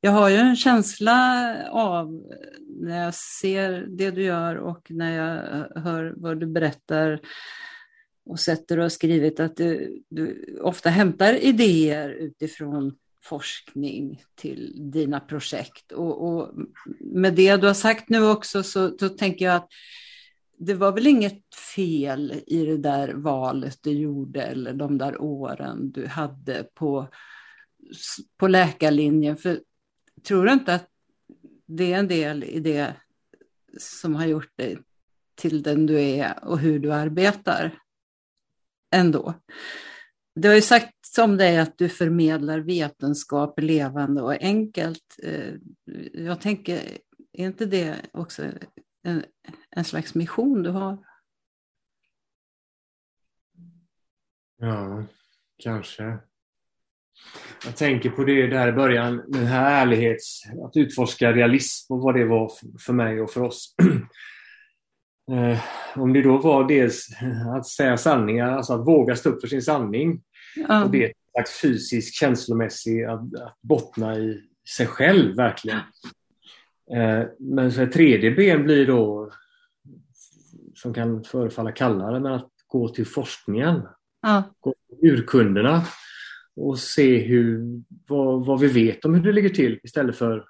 [0.00, 2.22] jag har ju en känsla av
[2.80, 7.20] när jag ser det du gör och när jag hör vad du berättar
[8.26, 15.20] och sätter och har skrivit att du, du ofta hämtar idéer utifrån forskning till dina
[15.20, 15.92] projekt.
[15.92, 16.50] Och, och
[17.00, 19.68] med det du har sagt nu också så, då tänker jag att
[20.58, 25.92] det var väl inget fel i det där valet du gjorde eller de där åren
[25.92, 27.08] du hade på,
[28.36, 29.36] på läkarlinjen.
[29.36, 29.60] För
[30.22, 30.88] tror du inte att
[31.66, 32.96] det är en del i det
[33.78, 34.78] som har gjort dig
[35.34, 37.78] till den du är och hur du arbetar?
[38.94, 39.34] Ändå.
[40.34, 40.62] Du har ju
[41.14, 45.18] som det är att du förmedlar vetenskap levande och enkelt.
[45.22, 45.54] Eh,
[46.12, 46.74] jag tänker,
[47.32, 48.42] är inte det också
[49.04, 49.24] en,
[49.70, 50.98] en slags mission du har?
[54.58, 55.04] Ja,
[55.62, 56.18] kanske.
[57.64, 60.42] Jag tänker på det där i början, den här ärlighets...
[60.64, 62.52] Att utforska realism och vad det var
[62.86, 63.74] för mig och för oss.
[65.30, 65.58] Eh,
[65.96, 67.08] om det då var dels
[67.56, 70.22] att säga sanningar, alltså att våga stå upp för sin sanning.
[70.56, 74.42] Ja, Och det är en slags fysisk, känslomässig, att, att bottna i
[74.76, 75.78] sig själv verkligen.
[76.94, 79.30] Eh, Men så tredje ben blir då,
[80.74, 83.82] som kan förefalla kallare, men att gå till forskningen
[84.22, 84.42] ja,
[85.02, 85.82] urkunderna
[86.56, 90.44] och se hur, vad, vad vi vet om hur det ligger till istället för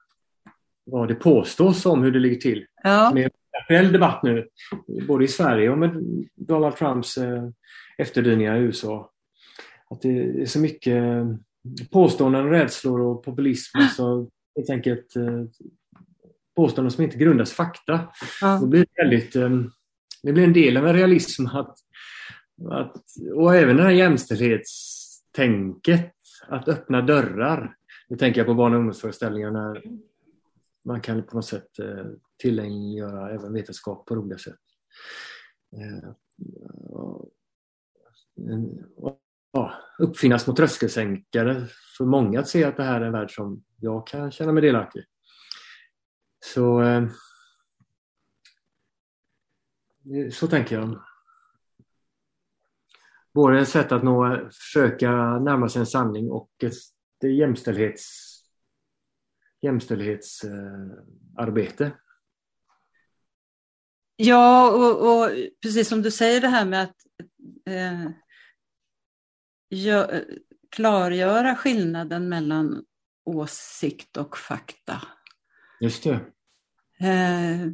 [0.85, 2.67] vad det påstås om hur det ligger till.
[2.83, 3.31] ja, Med en
[3.62, 4.49] aktuell debatt nu,
[5.09, 5.91] både i Sverige och med
[6.35, 7.49] Donald Trumps eh,
[7.99, 9.12] efterdyningar i USA.
[9.92, 11.26] Att det är så mycket eh,
[11.90, 13.78] påståenden, rädslor och populism.
[13.78, 15.14] Alltså, helt enkelt
[16.57, 18.09] påståenden som inte grundas fakta.
[18.40, 19.50] Ja, blir det, väldigt, eh,
[20.22, 21.78] det blir en del av en realism att,
[22.70, 22.96] att,
[23.35, 26.14] och även det här jämställdhetstänket,
[26.48, 27.76] att öppna dörrar.
[28.09, 29.83] Nu tänker jag på barn och ungdomsföreställningar när
[30.85, 32.07] man kan på något sätt eh,
[32.38, 34.59] tillägna även vetenskap på roliga sätt.
[38.96, 39.22] Och,
[39.53, 43.65] ja, uppfinna små tröskelsänkare för många att se att det här är en värld som
[43.77, 45.05] jag kan känna mig delaktig i.
[46.45, 47.09] Så eh,
[50.33, 51.03] så tänker jag.
[53.35, 56.75] Både ett sätt att nå, försöka närma sig en sanning och ett
[57.23, 58.29] det är jämställdhets
[59.61, 61.85] jämställdhetsarbete.
[61.85, 61.93] Eh,
[64.17, 65.31] ja och, och
[65.62, 66.97] precis som du säger det här med att
[67.67, 68.11] eh,
[69.73, 70.39] gö-
[70.71, 72.85] klargöra skillnaden mellan
[73.25, 75.03] åsikt och fakta.
[75.81, 76.21] Just det.
[77.09, 77.69] Eh,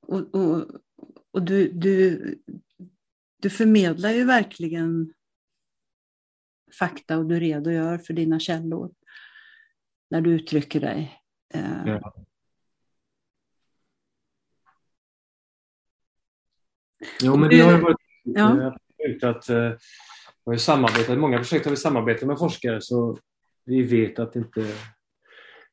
[0.00, 0.66] och och,
[1.30, 2.18] och du, du,
[3.42, 5.14] du förmedlar ju verkligen
[6.78, 8.90] fakta och du redogör för dina källor
[10.10, 11.20] när du uttrycker dig.
[11.54, 12.14] Eh, Ja.
[17.22, 18.76] Jo, men det har varit Ja.
[19.22, 19.72] att eh,
[20.48, 23.18] har ju samarbetat, i många projekt har vi samarbetat med forskare så
[23.64, 24.66] vi vet att inte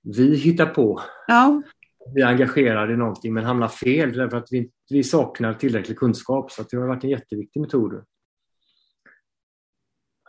[0.01, 1.01] vi hittar på.
[1.27, 1.61] ja,
[2.15, 6.51] Vi är engagerade i någonting men hamnar fel därför att vi, vi saknar tillräcklig kunskap.
[6.51, 8.03] Så det har varit en jätteviktig metod.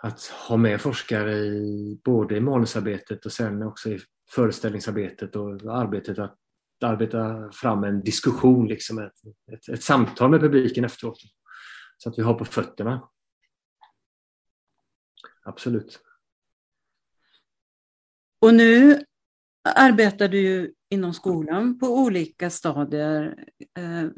[0.03, 6.19] Att ha med forskare i både i manusarbetet och sen också i föreställningsarbetet och arbetet
[6.19, 6.39] att
[6.85, 9.13] arbeta fram en diskussion, liksom ett,
[9.53, 11.19] ett, ett samtal med publiken efteråt.
[11.97, 13.09] Så att vi har på fötterna.
[15.47, 16.01] Absolut.
[18.47, 19.01] och nu
[19.75, 23.45] arbetar du ju inom skolan på olika stadier.
[23.79, 24.11] Eh,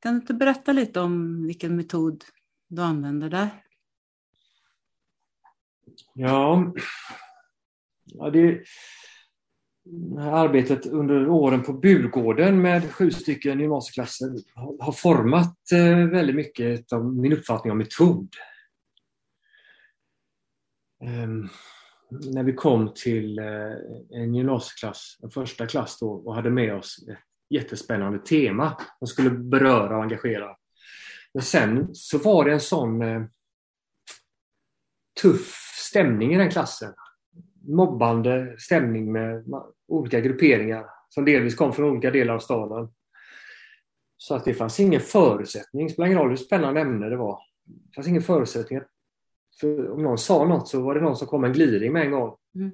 [0.00, 2.24] kan du inte berätta lite om vilken metod
[2.68, 3.48] du använder där?
[6.14, 6.72] Ja,
[8.04, 8.62] ja det,
[9.84, 16.06] det här arbetet under åren på Burgården med sju stycken gymnasieklasser har, har format eh,
[16.10, 18.28] väldigt mycket av min uppfattning om metod.
[21.04, 21.48] Ehm,
[22.10, 23.72] när vi kom till eh,
[24.10, 27.18] en gymnasieklass, en första klass då, och hade med oss ett
[27.50, 30.56] jättespännande tema som skulle beröra och engagera.
[31.34, 33.22] Men sen så var det en sån eh,
[35.22, 35.54] tuff
[35.90, 36.94] stämning i den klassen.
[37.68, 39.44] Mobbande stämning med
[39.88, 42.88] olika grupperingar som delvis kom från olika delar av staden.
[44.16, 47.40] Så att det fanns ingen förutsättning, spelar ingen roll hur spännande ämne det var.
[47.64, 48.80] Det fanns ingen förutsättning.
[49.60, 52.04] För om någon sa något så var det någon som kom med en gliring med
[52.04, 52.36] en gång.
[52.54, 52.70] Mm.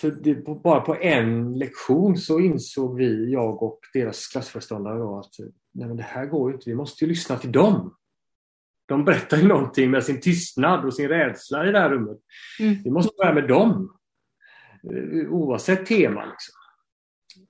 [0.00, 5.32] Så det, bara på en lektion så insåg vi, jag och deras klassföreståndare då, att
[5.72, 7.96] nej men det här går ju inte, vi måste ju lyssna till dem.
[8.86, 12.18] De berättar ju någonting med sin tystnad och sin rädsla i det här rummet.
[12.60, 12.82] Mm.
[12.84, 13.96] Vi måste börja med dem.
[15.30, 16.24] Oavsett tema.
[16.24, 16.54] Liksom.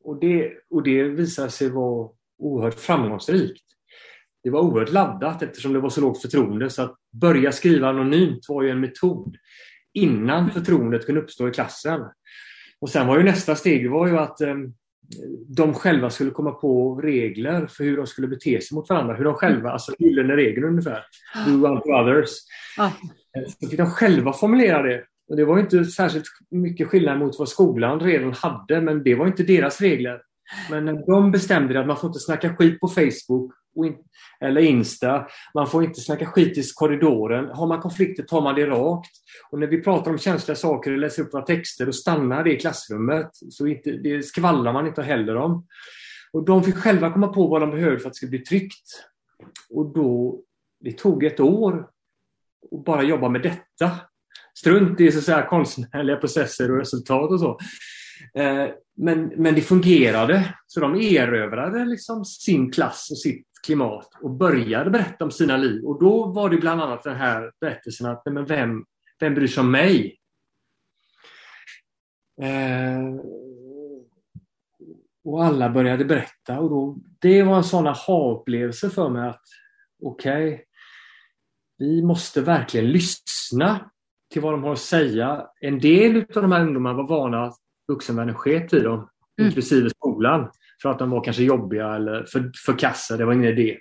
[0.01, 3.65] Och, det, och det visade sig vara oerhört framgångsrikt.
[4.43, 6.71] Det var oerhört laddat eftersom det var så lågt förtroende.
[6.71, 9.37] Så att börja skriva anonymt var ju en metod
[9.95, 12.01] innan förtroendet kunde uppstå i klassen.
[12.81, 14.55] Och sen var ju nästa steg var ju att eh,
[15.49, 19.15] de själva skulle komma på regler för hur de skulle bete sig mot varandra.
[19.15, 21.05] Hur de själva, alltså gyllene regeln ungefär.
[21.47, 22.31] Do unto others.
[22.79, 22.91] Ah.
[23.49, 25.05] Så fick de själva formulera det.
[25.29, 29.27] Och det var inte särskilt mycket skillnad mot vad skolan redan hade, men det var
[29.27, 30.21] inte deras regler.
[30.71, 33.55] Men de bestämde att man får inte snacka skit på Facebook
[34.41, 35.27] eller Insta.
[35.55, 37.49] Man får inte snacka skit i korridoren.
[37.49, 39.11] Har man konflikter tar man det rakt.
[39.51, 42.53] Och när vi pratar om känsliga saker och läser upp våra texter, då stannar det
[42.53, 43.31] i klassrummet.
[43.33, 45.67] Så inte, det skvallrar man inte heller om.
[46.33, 49.05] Och de fick själva komma på vad de behövde för att det skulle bli tryggt.
[49.71, 50.41] Och då,
[50.81, 51.89] det tog ett år
[52.73, 53.91] att bara jobba med detta.
[54.59, 57.59] Strunt i så att säga, konstnärliga processer och resultat och så.
[58.35, 60.55] Eh, men, men det fungerade.
[60.67, 65.85] Så de erövrade liksom sin klass och sitt klimat och började berätta om sina liv.
[65.85, 68.85] Och då var det bland annat den här berättelsen att men vem,
[69.21, 70.19] vem bryr sig om mig?
[72.43, 73.21] Eh,
[75.25, 79.43] och alla började berätta och då, det var en sån aha-upplevelse för mig att
[80.03, 80.65] okej, okay,
[81.79, 83.91] vi måste verkligen lyssna
[84.33, 85.47] till vad de har att säga.
[85.61, 87.57] En del av de här ungdomarna var vana att
[87.89, 89.49] vuxenvärlden sket i dem, mm.
[89.49, 90.51] inklusive skolan
[90.83, 93.17] för att de var kanske jobbiga eller för, för kassa.
[93.17, 93.79] Det var ingen idé.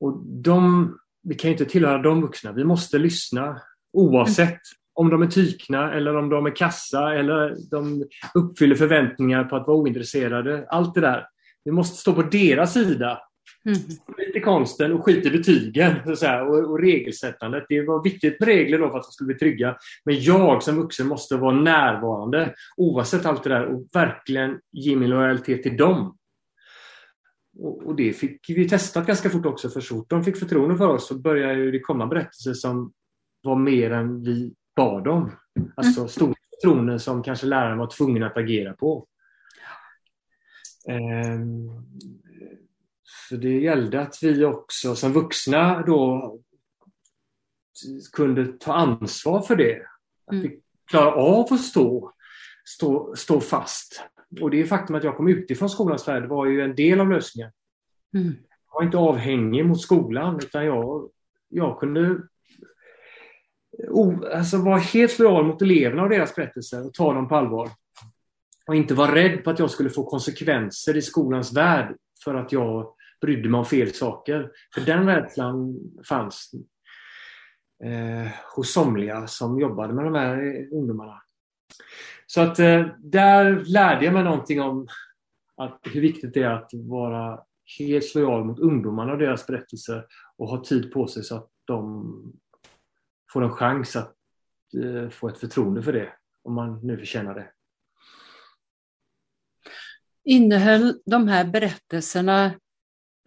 [0.00, 2.52] Och de, vi kan inte tillhöra de vuxna.
[2.52, 3.60] Vi måste lyssna
[3.92, 4.60] oavsett
[4.94, 9.66] om de är tykna eller om de är kassa eller de uppfyller förväntningar på att
[9.66, 10.66] vara ointresserade.
[10.68, 11.26] Allt det där.
[11.64, 13.18] Vi måste stå på deras sida
[13.64, 13.78] Mm.
[14.06, 17.64] Skit i konsten och skit i betygen så säga, och, och, regelsättandet.
[17.68, 19.76] Det var viktigt med regler då för att de skulle bli trygga.
[20.04, 25.10] Men jag som vuxen måste vara närvarande oavsett allt det där och verkligen ge min
[25.10, 26.18] lojalitet till dem.
[27.58, 30.76] Och, och det fick vi testat ganska fort också för så fort de fick förtroende
[30.76, 32.92] för oss så började det komma berättelser som
[33.42, 35.30] var mer än vi bad om.
[35.76, 36.08] Alltså mm.
[36.08, 39.06] stora förtroenden som kanske läraren var tvungen att agera på.
[40.88, 41.70] Um,
[43.28, 46.38] så det gällde att vi också som vuxna då
[48.12, 49.82] kunde ta ansvar för det.
[50.26, 50.42] Att mm.
[50.42, 52.12] vi klarar av att stå,
[52.64, 54.02] stå, stå fast.
[54.40, 57.50] Och det faktum att jag kom utifrån skolans värld var ju en del av lösningen.
[58.14, 58.34] Mm.
[58.68, 61.10] Jag var inte avhängig mot skolan utan jag,
[61.48, 62.20] jag kunde
[63.88, 67.70] o, alltså vara helt lojal mot eleverna och deras berättelser och ta dem på allvar.
[68.66, 72.52] Och inte vara rädd på att jag skulle få konsekvenser i skolans värld för att
[72.52, 74.50] jag brydde mig om fel saker.
[74.74, 76.50] För den rädslan fanns
[77.84, 81.22] eh, hos somliga som jobbade med de här ungdomarna.
[82.26, 84.88] Så att eh, där lärde jag mig någonting om
[85.56, 87.40] att, hur viktigt det är att vara
[87.78, 90.06] helt lojal mot ungdomarna och deras berättelser
[90.36, 92.32] och ha tid på sig så att de
[93.32, 94.14] får en chans att
[94.84, 97.50] eh, få ett förtroende för det, om man nu förtjänar det.
[100.24, 102.52] Innehöll de här berättelserna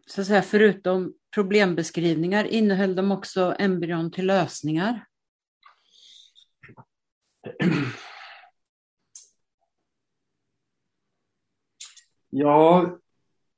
[0.10, 5.06] så att säga, förutom problembeskrivningar, innehöll de också embryon till lösningar?
[12.30, 12.98] Ja,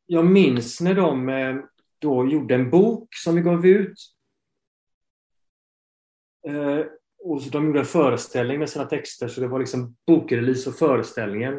[0.06, 1.56] jag minns när de eh,
[2.00, 4.00] då gjorde en bok som vi gav ut.
[6.48, 6.86] Eh,
[7.20, 10.76] och så de gjorde en föreställning med sina texter, så det var liksom bokrelease och
[10.76, 11.54] föreställningen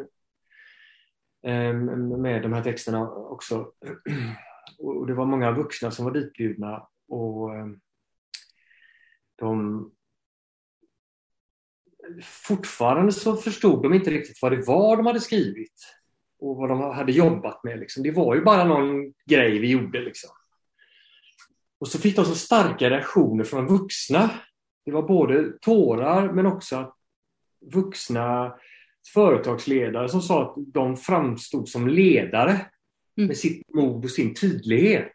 [1.47, 1.73] eh,
[2.19, 3.73] med de här texterna också
[4.79, 7.81] och det var många vuxna som var ditbjudna och ehm,
[9.37, 9.91] de
[12.23, 15.95] fortfarande så förstod de inte riktigt vad det var de hade skrivit
[16.39, 17.79] och vad de hade jobbat med.
[17.79, 18.03] Liksom.
[18.03, 20.01] Det var ju bara någon grej vi gjorde.
[20.01, 20.31] Liksom.
[21.81, 24.31] Och så fick de så starka reaktioner från vuxna.
[24.85, 26.95] Det var både tårar men också att
[27.73, 28.55] vuxna
[29.15, 32.67] företagsledare som sa att de framstod som ledare
[33.27, 35.13] med sitt mod och sin tydlighet.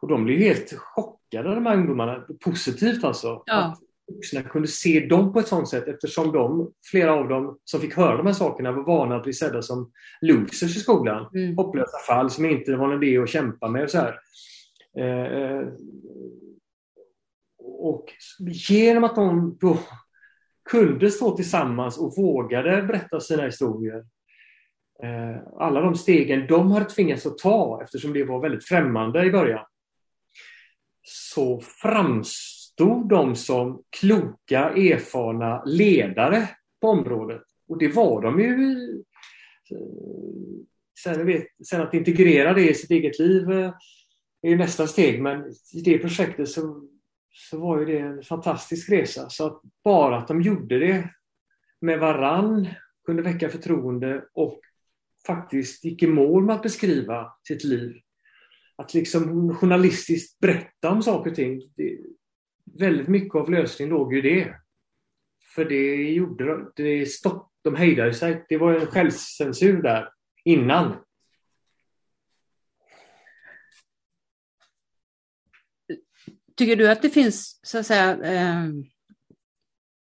[0.00, 3.42] Och de blev helt chockade de här ungdomarna, positivt alltså.
[3.46, 3.54] Ja.
[3.54, 3.78] Att
[4.14, 7.94] vuxna kunde se dem på ett sånt sätt eftersom de, flera av dem som fick
[7.94, 11.30] höra de här sakerna var vana att bli sedda som losers i skolan.
[11.34, 11.56] Mm.
[11.56, 14.20] Hopplösa fall som inte var någon idé att kämpa med och så här.
[14.98, 15.68] Eh, eh,
[17.58, 18.12] och
[18.68, 19.78] genom att de då
[20.70, 24.04] kunde stå tillsammans och vågade berätta sina historier.
[25.02, 29.30] Eh, alla de stegen de har tvingats att ta eftersom det var väldigt främmande i
[29.30, 29.64] början.
[31.02, 36.48] Så framstod de som kloka, erfarna ledare
[36.80, 37.42] på området.
[37.68, 38.72] Och det var de ju.
[39.70, 39.78] Eh,
[41.04, 43.72] sen, vet, sen att integrera det i sitt eget liv eh,
[44.42, 46.88] är ju nästa steg men i det projektet så
[47.34, 49.28] så var ju det en fantastisk resa.
[49.28, 51.10] Så att bara att de gjorde det
[51.80, 52.68] med varann
[53.06, 54.60] kunde väcka förtroende och
[55.26, 57.96] faktiskt gick i mål med att beskriva sitt liv.
[58.76, 61.72] Att liksom journalistiskt berätta om saker och ting.
[61.76, 61.98] Det,
[62.78, 64.56] väldigt mycket av lösningen låg ju i det.
[65.54, 66.72] För det gjorde de.
[66.76, 68.44] Det stopp, de hejdade sig.
[68.48, 70.08] Det var en självcensur där
[70.44, 70.96] innan.
[76.56, 78.68] Tycker du att det finns så att säga, eh,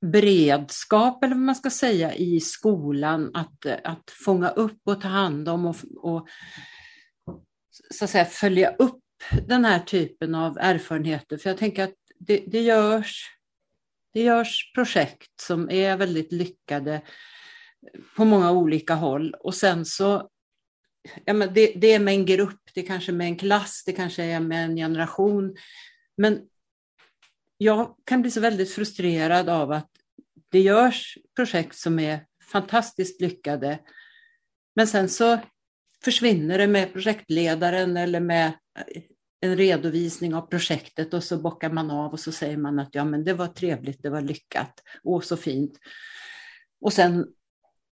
[0.03, 5.49] beredskap eller vad man ska säga i skolan att, att fånga upp och ta hand
[5.49, 6.29] om och, och
[7.91, 9.03] så att säga, följa upp
[9.47, 11.37] den här typen av erfarenheter?
[11.37, 13.31] För jag tänker att det, det, görs,
[14.13, 17.03] det görs projekt som är väldigt lyckade
[18.17, 20.31] på många olika håll och sen så
[21.25, 23.93] ja, men det, det är med en grupp, det kanske är med en klass, det
[23.93, 25.57] kanske är med en generation.
[26.17, 26.41] Men
[27.59, 29.92] jag kan bli så väldigt frustrerad av att
[30.53, 33.79] det görs projekt som är fantastiskt lyckade.
[34.75, 35.39] Men sen så
[36.05, 39.03] försvinner det med projektledaren eller med eh,
[39.41, 43.05] en redovisning av projektet och så bockar man av och så säger man att ja,
[43.05, 45.79] men det var trevligt, det var lyckat och så fint.
[46.81, 47.27] Och sen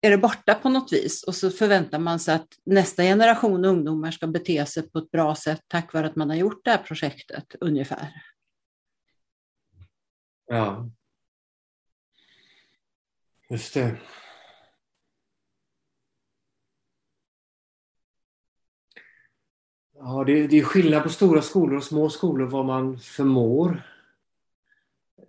[0.00, 4.10] är det borta på något vis och så förväntar man sig att nästa generation ungdomar
[4.10, 6.78] ska bete sig på ett bra sätt tack vare att man har gjort det här
[6.78, 8.12] projektet ungefär.
[10.46, 10.90] Ja.
[13.48, 14.00] Just det.
[19.94, 23.82] Ja, det, det är skillnad på stora skolor och små skolor vad man förmår.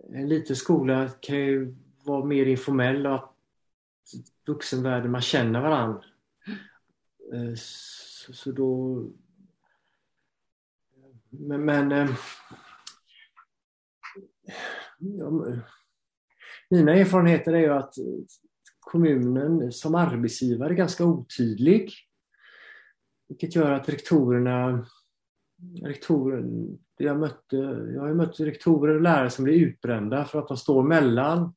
[0.08, 3.32] En liten skola kan ju vara mer informell och att
[4.46, 6.04] vuxenvärlden, man känner varandra.
[7.32, 9.02] Eh, så, så då...
[11.30, 11.64] Men...
[11.64, 12.10] men eh,
[14.98, 15.30] ja,
[16.70, 17.94] mina erfarenheter är ju att
[18.80, 21.92] kommunen som arbetsgivare är ganska otydlig.
[23.28, 24.86] Vilket gör att rektorerna...
[25.82, 26.44] Rektorer,
[26.96, 27.56] jag, mötte,
[27.94, 31.54] jag har mött rektorer och lärare som blir utbrända för att de står mellan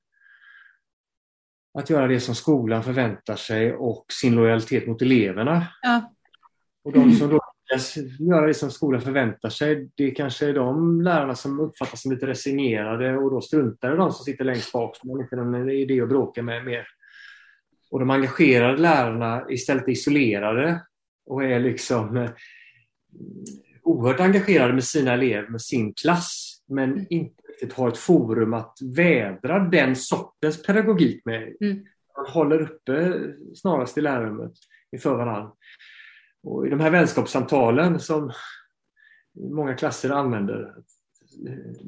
[1.74, 5.68] att göra det som skolan förväntar sig och sin lojalitet mot eleverna.
[5.82, 6.14] Ja.
[6.84, 7.39] Och de som då
[8.20, 12.28] göra det som skolan förväntar sig, det kanske är de lärarna som uppfattas som lite
[12.28, 16.02] resignerade och då struntar i de som sitter längst bak som har inte någon idé
[16.02, 16.88] att bråka med mer.
[17.92, 20.82] Och de engagerade lärarna istället är isolerade
[21.26, 22.30] och är liksom eh,
[23.84, 28.78] oerhört engagerade med sina elever, med sin klass, men inte riktigt har ett forum att
[28.96, 31.56] vädra den sortens pedagogik med.
[31.62, 31.86] Mm.
[32.18, 33.14] Man håller uppe
[33.56, 34.54] snarast i lärarrummet
[34.92, 35.52] inför varandra.
[36.44, 38.32] Och I de här vänskapssamtalen som
[39.40, 40.74] många klasser använder,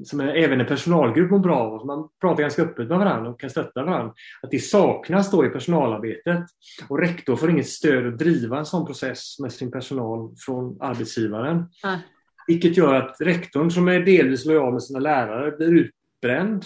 [0.06, 3.40] som är, även en personalgrupp mår bra av, man pratar ganska öppet med varandra och
[3.40, 6.44] kan stötta varandra, att det saknas då i personalarbetet.
[6.88, 11.66] Och rektor får inget stöd att driva en sån process med sin personal från arbetsgivaren.
[11.84, 11.98] Ah.
[12.48, 16.66] Vilket gör att rektorn som är delvis lojal med sina lärare blir utbränd.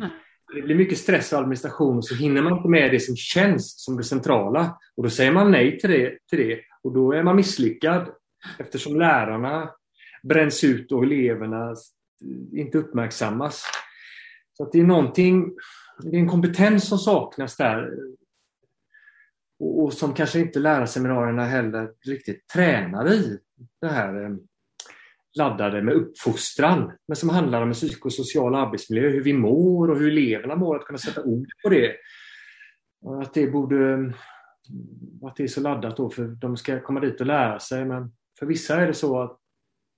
[0.00, 0.06] Ah.
[0.54, 3.84] Det blir mycket stress och administration och så hinner man inte med det som känns
[3.84, 4.78] som det centrala.
[4.96, 6.18] Och då säger man nej till det.
[6.30, 6.60] Till det.
[6.84, 8.08] Och då är man misslyckad
[8.58, 9.70] eftersom lärarna
[10.22, 11.74] bränns ut och eleverna
[12.52, 13.64] inte uppmärksammas.
[14.56, 15.56] Så att det är någonting,
[16.02, 17.90] det är en kompetens som saknas där.
[19.58, 23.38] Och, och som kanske inte lärarseminarierna heller riktigt tränar i.
[23.80, 24.30] Det här eh,
[25.38, 30.08] laddade med uppfostran, men som handlar om en psykosocial arbetsmiljö, hur vi mår och hur
[30.08, 31.96] eleverna mår, att kunna sätta ord på det.
[33.22, 34.12] Att det borde
[35.22, 38.12] att det är så laddat då för de ska komma dit och lära sig men
[38.38, 39.38] för vissa är det så att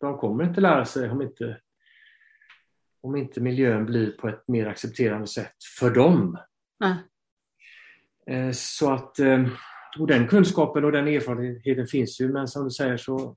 [0.00, 1.60] de kommer inte lära sig om inte
[3.00, 6.38] om inte miljön blir på ett mer accepterande sätt för dem.
[6.84, 6.94] Ah.
[8.52, 9.16] Så att,
[9.98, 13.36] och den kunskapen och den erfarenheten finns ju, men som du säger så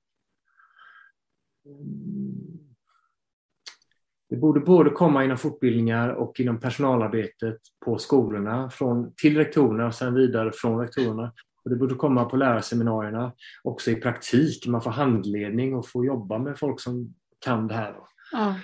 [4.35, 9.93] det borde både komma inom fortbildningar och inom personalarbetet på skolorna från, till rektorerna och
[9.93, 11.33] sen vidare från rektorerna.
[11.63, 13.33] Och det borde komma på lärarseminarierna
[13.63, 14.67] också i praktik.
[14.67, 17.13] Man får handledning och får jobba med folk som
[17.45, 17.95] kan det här.
[18.31, 18.55] Ja.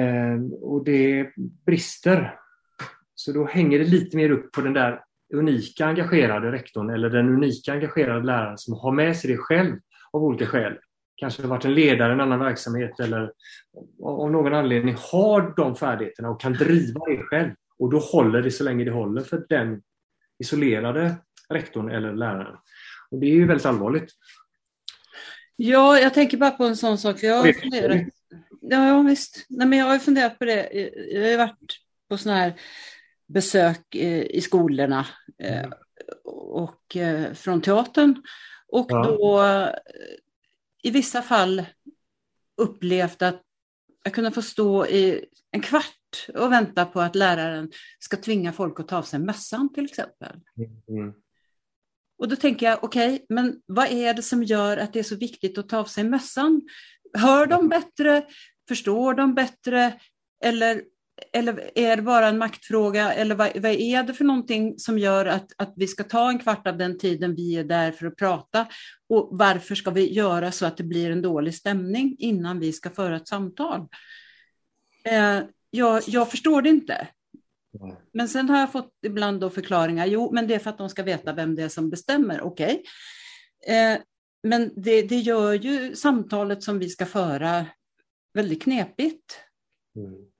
[0.00, 1.30] Eh, och det
[1.66, 2.38] brister.
[3.14, 5.00] Så då hänger det lite mer upp på den där
[5.34, 9.76] unika engagerade rektorn eller den unika engagerade läraren som har med sig det själv
[10.12, 10.78] av olika skäl
[11.16, 13.32] kanske varit en ledare i en annan verksamhet eller
[14.02, 17.50] av någon anledning har de färdigheterna och kan driva det själv.
[17.78, 19.82] Och då håller det så länge det håller för den
[20.38, 21.14] isolerade
[21.48, 22.56] rektorn eller läraren.
[23.10, 24.12] Och Det är ju väldigt allvarligt.
[25.56, 27.22] Ja, jag tänker bara på en sån sak.
[27.22, 28.06] Jag har funderat,
[28.60, 29.46] ja, visst.
[29.48, 30.90] Nej, men jag har funderat på det.
[31.12, 32.54] Jag har varit på sådana här
[33.26, 35.06] besök i skolorna
[35.38, 35.72] mm.
[36.24, 38.22] och eh, från teatern.
[38.68, 39.02] Och ja.
[39.02, 39.40] då
[40.86, 41.66] i vissa fall
[42.56, 43.42] upplevt att
[44.04, 48.80] jag kunde få stå i en kvart och vänta på att läraren ska tvinga folk
[48.80, 50.40] att ta av sig mössan till exempel.
[50.88, 51.12] Mm.
[52.18, 55.02] Och då tänker jag, okej, okay, men vad är det som gör att det är
[55.02, 56.62] så viktigt att ta av sig mössan?
[57.18, 58.26] Hör de bättre?
[58.68, 60.00] Förstår de bättre?
[60.44, 60.82] Eller
[61.32, 63.12] eller är det bara en maktfråga?
[63.12, 66.38] Eller vad, vad, är det för någonting som gör att, att vi ska ta en
[66.38, 68.66] kvart av den tiden vi är där för att prata?
[69.08, 72.90] Och varför ska vi göra så att det blir en dålig stämning innan vi ska
[72.90, 73.88] föra ett samtal?
[75.04, 75.40] Eh,
[75.70, 77.08] jag, jag, förstår det inte.
[78.12, 80.06] Men sen har jag fått ibland då förklaringar.
[80.06, 82.40] Jo, men det är för att de ska veta vem det är som bestämmer.
[82.40, 82.82] Okej.
[83.64, 83.76] Okay.
[83.76, 83.98] Eh,
[84.42, 87.66] men det, det gör ju samtalet som vi ska föra
[88.34, 89.40] väldigt knepigt.
[89.96, 90.35] Mm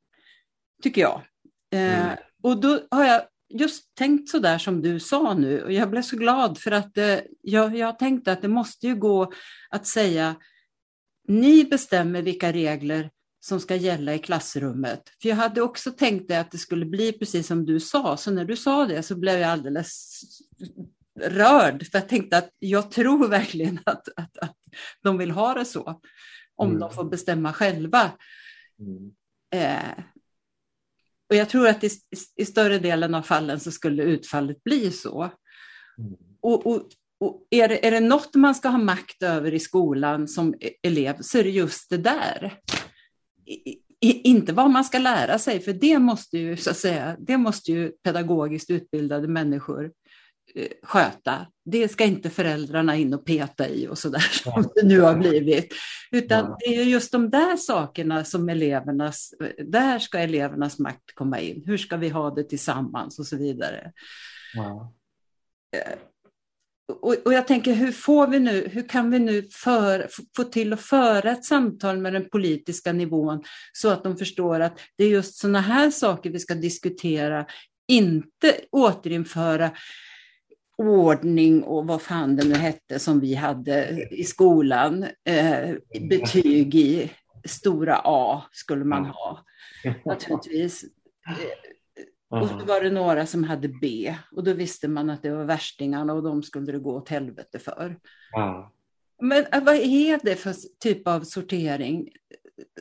[0.83, 1.22] tycker jag.
[1.72, 2.16] Eh, mm.
[2.43, 6.03] och då har jag just tänkt så där som du sa nu och jag blev
[6.03, 9.33] så glad för att eh, jag, jag tänkte att det måste ju gå
[9.70, 10.37] att säga
[11.29, 13.11] ni bestämmer vilka regler
[13.41, 15.03] som ska gälla i klassrummet.
[15.22, 18.45] För jag hade också tänkt att det skulle bli precis som du sa, så när
[18.45, 20.20] du sa det så blev jag alldeles
[21.20, 24.57] rörd, för jag tänkte att jag tror verkligen att, att, att
[25.03, 26.01] de vill ha det så,
[26.57, 26.81] om mm.
[26.81, 28.11] de får bestämma själva.
[28.81, 29.12] Mm.
[29.55, 30.05] Eh,
[31.31, 31.91] och jag tror att i,
[32.37, 35.22] i, större delen av fallen så skulle utfallet bli så.
[35.99, 36.12] Mm.
[36.41, 36.89] Och, och,
[37.20, 40.70] och, är, det, är det något man ska ha makt över i skolan som e-,
[40.83, 42.61] elev så är det just det där.
[43.47, 43.70] I,
[44.01, 47.37] i, inte vad man ska lära sig, för det måste ju, så att säga, det
[47.37, 49.93] måste ju pedagogiskt utbildade människor
[50.82, 51.46] sköta.
[51.64, 55.74] Det ska inte föräldrarna in och peta i och sådär som det nu har blivit.
[56.11, 61.62] Utan det är just de där sakerna som elevernas, där ska elevernas makt komma in.
[61.66, 63.92] Hur ska vi ha det tillsammans och så vidare.
[64.54, 64.94] Ja.
[65.76, 65.98] Eh,
[66.88, 70.72] och, och, jag tänker, hur får vi nu, hur kan vi nu för, få till
[70.72, 73.42] att föra ett samtal med den politiska nivån
[73.72, 77.46] så att de förstår att det är just sådana här saker vi ska diskutera,
[77.88, 79.70] inte återinföra
[80.79, 85.07] ordning och vad fan det nu hette som vi hade i skolan.
[85.24, 87.11] Eh, betyg i
[87.45, 89.45] stora A skulle man ha
[90.05, 90.85] naturligtvis.
[91.29, 95.31] Eh, och då var det några som hade B och då visste man att det
[95.31, 97.99] var värstingarna och de skulle det gå åt helvete för.
[98.33, 98.72] Ja.
[99.22, 102.09] Men eh, vad är det för typ av sortering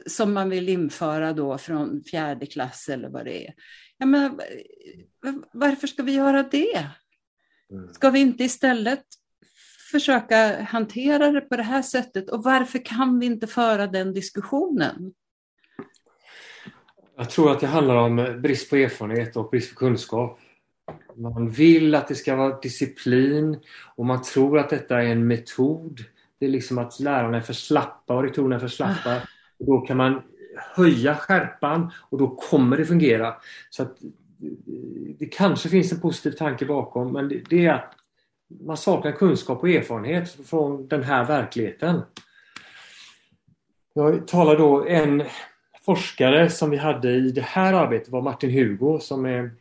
[0.08, 3.54] som man vill införa då från fjärde klass eller vad det är?
[3.98, 4.40] Ja, men,
[5.54, 6.90] varför ska vi göra det?
[7.72, 7.94] Mm.
[7.94, 9.04] Ska vi inte istället
[9.92, 15.14] försöka hantera det på det här sättet och varför kan vi inte föra den diskussionen?
[17.18, 20.40] Jag tror att det handlar om brist på erfarenhet och brist på kunskap.
[21.16, 23.60] Man vill att det ska vara disciplin
[23.96, 26.04] och man tror att detta är en metod.
[26.40, 29.22] Det är liksom att lärarna är för slappa och rektorerna är för slappa.
[29.60, 30.22] Och då kan man
[30.76, 33.36] höja skärpan och då kommer det fungera.
[33.70, 33.98] Så att
[35.20, 37.94] det kanske finns en positiv tanke bakom men det, det är att
[38.48, 42.02] man saknar kunskap och erfarenhet från den här verkligheten.
[43.94, 45.24] Jag talar då en
[45.86, 49.52] forskare som vi hade i det här arbetet var Martin Hugo som är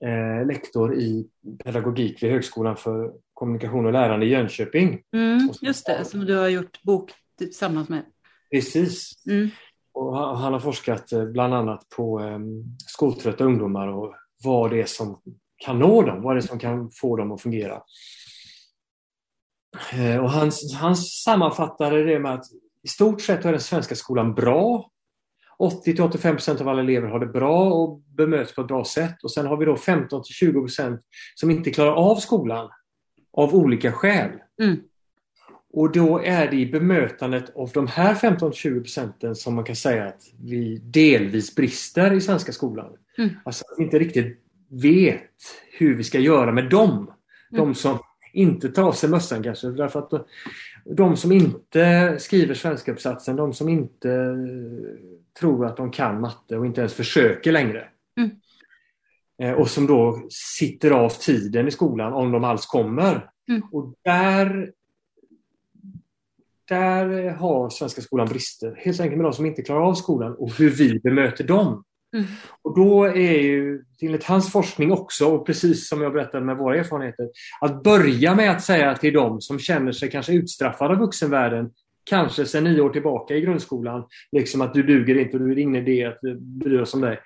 [0.00, 1.26] eh, lektor i
[1.64, 5.02] pedagogik vid Högskolan för kommunikation och lärande i Jönköping.
[5.12, 8.02] Mm, just det, som du har gjort bok tillsammans med.
[8.50, 9.12] Precis.
[9.26, 9.50] Mm.
[9.96, 14.86] Och han har forskat eh, bland annat på ehm, skoltrötta ungdomar och vad det är
[14.86, 15.20] som
[15.64, 17.82] kan nå dem, vad det är som kan få dem att fungera.
[19.92, 22.44] Eh, och han, han sammanfattade det med att
[22.82, 24.90] i stort sett är den svenska skolan bra
[25.58, 29.24] 80-85% av alla elever har det bra och bemöts på ett bra sätt.
[29.24, 30.98] Och sen har vi då 15-20%
[31.34, 32.70] som inte klarar av skolan
[33.32, 34.30] av olika skäl.
[34.62, 34.76] Mm.
[35.72, 40.04] Och då är det i bemötandet av de här 15-20 procenten som man kan säga
[40.04, 42.92] att vi delvis brister i svenska skolan.
[43.18, 43.30] Mm.
[43.44, 44.38] Alltså att vi inte riktigt
[44.68, 45.30] vet
[45.78, 46.92] hur vi ska göra med dem.
[46.92, 47.10] Mm.
[47.50, 47.98] De som
[48.32, 49.68] inte tar av sig mössan kanske.
[49.68, 50.26] Därför att
[50.84, 54.36] de som inte skriver svenska uppsatsen, de som inte
[55.40, 57.88] tror att de kan matte och inte ens försöker längre.
[58.16, 58.30] Mm.
[59.42, 63.30] Eh, Och som då sitter av tiden i skolan om de alls kommer.
[63.48, 63.62] Mm.
[63.72, 64.72] Och där
[66.68, 68.74] där har svenska skolan brister.
[68.84, 71.84] Helt enkelt med de som inte klarar av skolan och hur vi bemöter dem.
[72.14, 72.26] Mm.
[72.62, 76.76] Och då är ju enligt hans forskning också, och precis som jag berättade med våra
[76.76, 77.28] erfarenheter,
[77.60, 81.70] att börja med att säga till dem som känner sig kanske utstraffade av vuxenvärlden,
[82.04, 85.58] kanske sedan nio år tillbaka i grundskolan, liksom att du duger inte och du är
[85.58, 87.18] ingen idé att vi bryr oss om dig.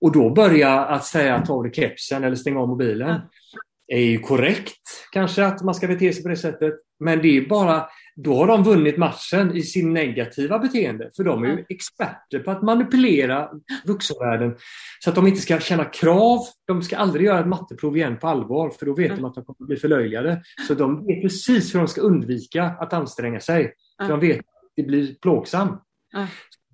[0.00, 3.08] Och då börja att säga ta av dig kepsen eller stänga av mobilen.
[3.08, 3.96] Ja.
[3.96, 4.80] är ju korrekt
[5.12, 6.74] kanske att man ska bete sig på det sättet.
[7.00, 11.10] Men det är bara, då har de vunnit matchen i sin negativa beteende.
[11.16, 13.50] För de är ju experter på att manipulera
[13.84, 14.56] vuxenvärlden
[15.00, 16.38] så att de inte ska känna krav.
[16.66, 19.22] De ska aldrig göra ett matteprov igen på allvar för då vet Mm.
[19.22, 20.42] de att de kommer att bli förlöjligade.
[20.66, 23.72] Så de vet precis hur de ska undvika att anstränga sig.
[24.02, 24.44] För de vet att
[24.76, 25.82] det blir plågsamt.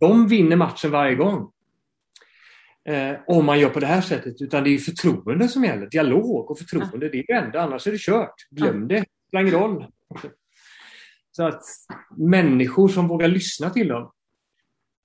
[0.00, 1.50] De vinner matchen varje gång.
[2.88, 4.42] Eh, om man gör på det här sättet.
[4.42, 5.86] Utan det är förtroende som gäller.
[5.86, 7.08] Dialog och förtroende.
[7.08, 7.60] Det är det enda.
[7.62, 8.34] Annars är det kört.
[8.50, 8.94] Glöm det.
[8.94, 9.86] Det spelar ingen roll.
[11.40, 11.64] Så att
[12.16, 14.12] människor som vågar lyssna till dem.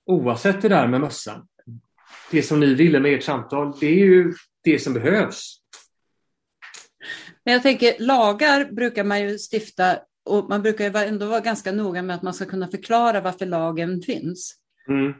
[0.06, 1.46] Oavsett det där med mössan.
[2.30, 3.76] Det som ni ville med ert samtal.
[3.80, 4.34] Det är ju
[4.64, 5.58] det som behövs.
[7.44, 11.72] Men jag tänker, lagar brukar man ju stifta och man brukar ju ändå vara ganska
[11.72, 14.54] noga med att man ska kunna förklara varför lagen finns.
[14.88, 15.12] Mm.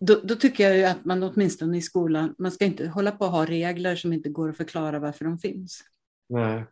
[0.00, 3.24] Då, då tycker jag ju att man åtminstone i skolan, man ska inte hålla på
[3.24, 5.82] att ha regler som inte går att förklara varför de finns.
[6.28, 6.64] Nej.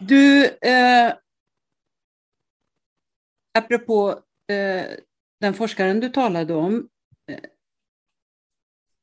[0.00, 1.14] Du, eh,
[3.58, 4.86] apropå eh,
[5.40, 6.88] den forskaren du talade om,
[7.26, 7.40] eh,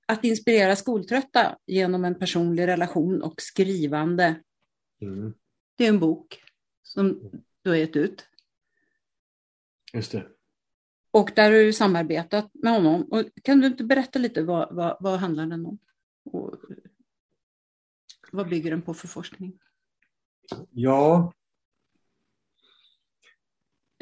[0.08, 4.42] att inspirera skoltrötta genom en personlig relation och skrivande,
[5.02, 5.34] Mm.
[5.76, 6.44] det är en bok
[6.84, 7.32] som
[7.62, 8.28] du har gett ut.
[9.94, 10.28] Just det.
[11.12, 13.04] Och där har du samarbetat med honom.
[13.12, 15.80] Och kan du inte berätta lite vad, vad, vad handlar den om?
[16.24, 16.56] Och
[18.32, 19.60] vad bygger den på för forskning?
[20.72, 21.34] Ja.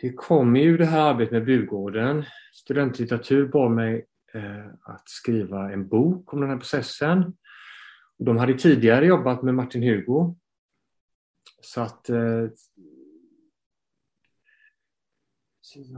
[0.01, 2.25] Det kommer ju det här arbetet med Bugården.
[2.53, 7.33] Studentlitteratur bad mig eh, att skriva en bok om den här processen.
[8.17, 10.35] De hade tidigare jobbat med Martin Hugo.
[11.61, 12.47] Så att eh,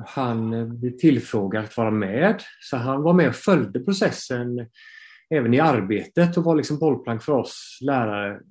[0.06, 2.42] han blev tillfrågad att vara med.
[2.60, 4.70] Så han var med och följde processen
[5.30, 8.42] även i arbetet och var liksom bollplank för oss lärare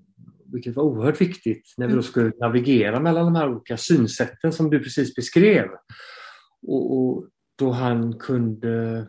[0.55, 4.71] vilket var oerhört viktigt när vi då skulle navigera mellan de här olika synsätten som
[4.71, 5.67] du precis beskrev.
[6.67, 7.29] Och, och
[7.59, 9.07] då han kunde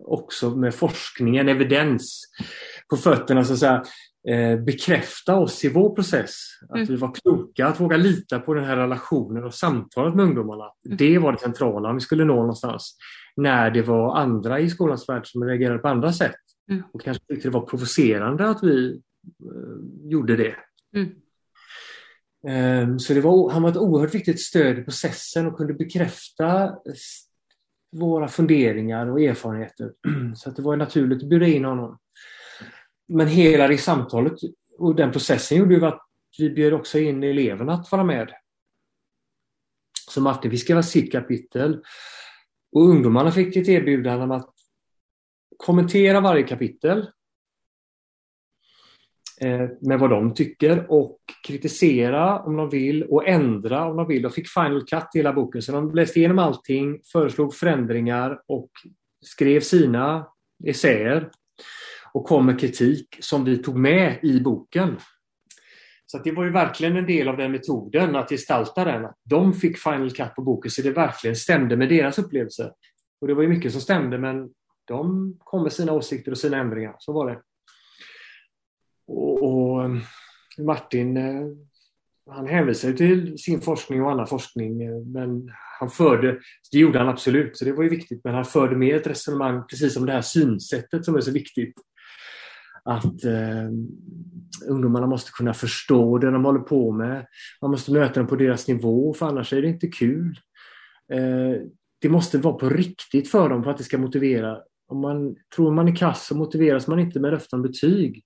[0.00, 2.20] också med forskningen, evidens
[2.90, 3.84] på fötterna så att säga,
[4.28, 6.34] eh, bekräfta oss i vår process.
[6.68, 6.86] Att Mm.
[6.86, 10.64] vi var kloka, att våga lita på den här relationen och samtalet med ungdomarna.
[10.86, 10.96] Mm.
[10.96, 12.96] Det var det centrala om vi skulle nå någonstans.
[13.36, 16.34] När det var andra i skolans värld som reagerade på andra sätt.
[16.70, 16.82] Mm.
[16.92, 19.02] Och kanske tyckte det var provocerande att vi
[20.02, 20.56] gjorde det.
[20.96, 21.14] Mm.
[22.48, 26.76] Ehm, Så det var, han var ett oerhört viktigt stöd i processen och kunde bekräfta
[27.92, 29.92] våra funderingar och erfarenheter.
[30.36, 31.98] Så att det var naturligt att bjuda in honom.
[33.08, 34.32] Men hela det samtalet
[34.78, 36.00] och den processen gjorde ju att
[36.38, 38.30] vi bjöd också in eleverna att vara med.
[40.10, 41.82] Så Martin fick skriva sitt kapitel
[42.72, 44.54] och ungdomarna fick ett erbjudande om att
[45.56, 47.06] kommentera varje kapitel eh,
[49.40, 54.22] Eh, med vad de tycker och kritisera om de vill och ändra om de vill.
[54.22, 58.70] De fick final cut i hela boken så de läste igenom allting, föreslog förändringar och
[59.26, 60.26] skrev sina
[60.64, 61.30] essäer
[62.12, 64.96] och kom med kritik som vi tog med i boken.
[66.06, 69.04] Så det var ju verkligen en del av den metoden att gestalta den.
[69.04, 72.72] Att de fick final cut på boken så det verkligen stämde med deras upplevelse.
[73.20, 74.50] Och det var ju mycket som stämde men
[74.84, 76.96] de kom med sina åsikter och sina ändringar.
[76.98, 77.40] Så var det.
[79.06, 79.90] Och, och eh,
[80.58, 81.46] Martin eh,
[82.30, 85.50] han hänvisade till sin forskning och annan forskning eh, men
[85.80, 86.38] han förde,
[86.72, 89.62] det gjorde han absolut, så det var ju viktigt, men han förde med ett resonemang
[89.70, 91.74] precis om det här synsättet som är så viktigt.
[92.84, 93.68] Att eh,
[94.68, 97.26] ungdomarna måste kunna förstå det de håller på med.
[97.62, 100.38] Man måste möta dem på deras nivå för annars är det inte kul.
[101.12, 101.62] Eh,
[102.00, 104.58] det måste vara på riktigt för dem för att det ska motivera.
[104.88, 108.24] Om man tror man är kass så motiveras man inte med löften om betyg.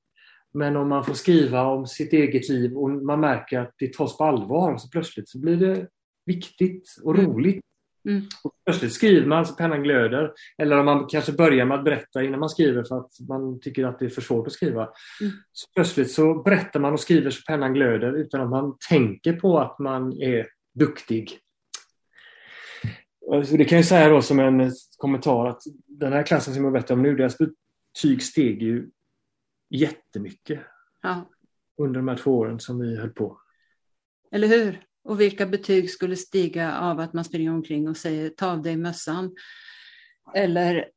[0.54, 4.16] Men om man får skriva om sitt eget liv och man märker att det tas
[4.18, 5.86] på allvar så plötsligt så blir det
[6.26, 7.26] viktigt och Mm.
[7.30, 7.60] roligt.
[8.08, 8.22] Mm.
[8.44, 10.32] Och plötsligt skriver man så pennan glöder.
[10.58, 13.84] Eller om man kanske börjar med att berätta innan man skriver för att man tycker
[13.84, 14.82] att det är för svårt att skriva.
[15.20, 15.32] Mm.
[15.52, 19.58] Så plötsligt så berättar man och skriver så pennan glöder utan att man tänker på
[19.58, 21.38] att man är duktig.
[23.46, 26.72] Så det kan jag säga då som en kommentar att den här klassen som jag
[26.72, 28.88] berättar om nu, deras betyg steg ju
[29.70, 30.60] jättemycket
[31.02, 31.30] Ja,
[31.76, 33.40] under de här två åren som vi höll på.
[34.32, 34.82] eller hur?
[35.04, 38.76] Och vilka betyg skulle stiga av att man springer omkring och säger ta av dig
[38.76, 39.34] mössan?
[40.34, 40.90] Eller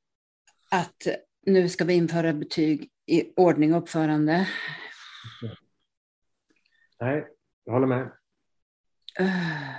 [0.72, 1.08] att
[1.46, 4.48] nu ska vi införa betyg i ordning och uppförande.
[7.00, 7.28] Nej,
[7.66, 8.02] jag håller med.
[9.20, 9.72] Uh,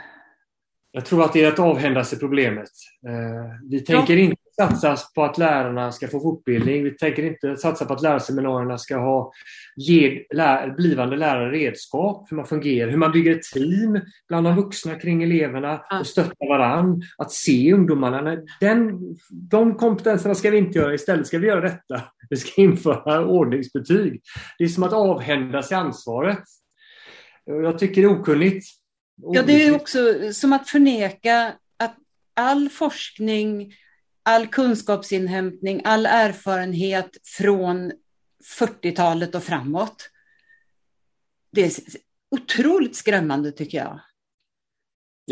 [0.91, 2.71] Jag tror att det är att avhända sig problemet.
[3.07, 6.85] Eh, Vi tänker inte satsa på att lärarna ska få fortbildning.
[6.85, 9.33] Vi tänker inte satsa på att lärarseminarierna ska ha,
[9.77, 14.57] ge lär, blivande lärare redskap, hur man fungerar, hur man bygger ett team bland de
[14.57, 17.03] vuxna kring eleverna och stöttar varann.
[17.19, 18.37] Att se ungdomarna.
[18.61, 19.01] Den,
[19.31, 20.95] de kompetenserna ska vi inte göra.
[20.95, 22.03] Istället ska vi göra detta.
[22.31, 24.23] Vi ska införa ordningsbetyg.
[24.59, 26.43] Det är som att avhända sig ansvaret.
[27.45, 28.67] Jag tycker det är okunnigt.
[29.17, 29.99] ja, det är också
[30.33, 31.97] som att förneka att
[32.35, 33.75] all forskning,
[34.23, 37.93] all kunskapsinhämtning, all erfarenhet från
[38.61, 40.11] 40-talet och framåt.
[41.53, 41.73] Det är
[42.31, 44.01] otroligt skrämmande tycker jag.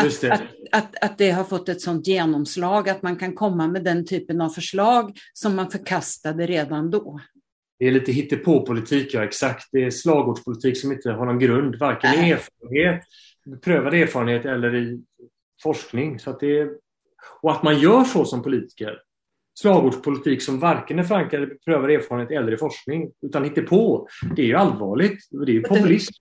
[0.02, 0.32] Just det.
[0.32, 4.06] Att, att, att det har fått ett sånt genomslag, att man kan komma med den
[4.06, 7.20] typen av förslag som man förkastade redan då.
[7.78, 9.68] Det är lite hittepåpolitik, ja exakt.
[9.72, 13.04] Det är slagordspolitik som inte har någon grund, varken i erfarenhet,
[13.44, 15.02] beprövad erfarenhet eller i
[15.62, 16.18] forskning.
[16.18, 16.68] Så att det är,
[17.40, 19.02] och att man gör så som politiker.
[19.54, 24.08] Slagordspolitik som varken är förankrad i beprövad erfarenhet eller i forskning, utan hittepå.
[24.36, 25.28] Det är ju allvarligt.
[25.30, 26.12] Det är ju populism.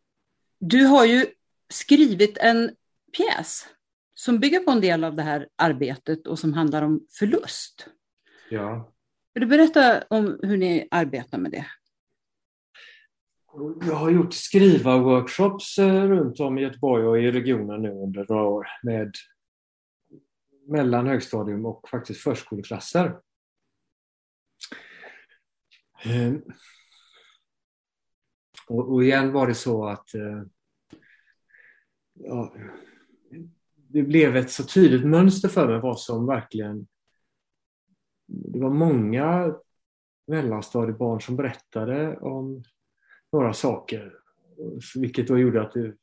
[0.59, 1.25] Du har ju
[1.69, 2.71] skrivit en
[3.17, 3.67] pjäs
[4.13, 7.87] som bygger på en del av det här arbetet och som handlar om förlust.
[8.49, 8.91] Ja.
[9.33, 11.65] Vill du berätta om hur ni arbetar med det?
[13.81, 18.43] Jag har gjort skriva-workshops eh, runt om i Göteborg och i regionen nu under några
[18.43, 19.11] år med
[20.71, 23.19] mellan högstadium och faktiskt förskoleklasser.
[26.05, 26.33] Eh,
[28.69, 30.43] Och, och igen var det så att eh,
[32.13, 32.55] ja,
[33.75, 36.87] det blev ett så tydligt mönster för mig vad som verkligen...
[38.27, 39.55] Det var många
[40.27, 42.63] mellanstadiebarn som berättade om
[43.31, 44.13] några saker.
[44.95, 45.95] Vilket då gjorde att det,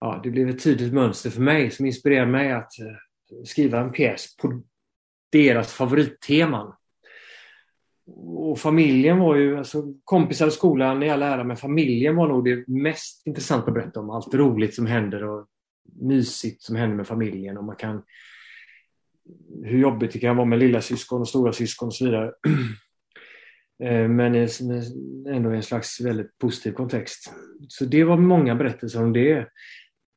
[0.00, 3.92] ja, det blev ett tydligt mönster för mig som inspirerade mig att eh, skriva en
[3.92, 4.62] pjäs på
[5.32, 6.72] deras favoritteman.
[8.26, 12.44] Och familjen var ju, alltså kompisar i skolan i all ära, men familjen var nog
[12.44, 14.10] det mest intressanta att berätta om.
[14.10, 15.46] Allt roligt som händer och
[16.00, 17.58] mysigt som händer med familjen.
[17.58, 18.02] Och man kan,
[19.64, 22.32] hur jobbigt det kan vara med lilla syskon och stora syskon och så vidare.
[23.82, 24.48] Eh, men eh,
[25.28, 27.32] ändå i en slags väldigt positiv kontext.
[27.68, 29.48] Så det var många berättelser om det.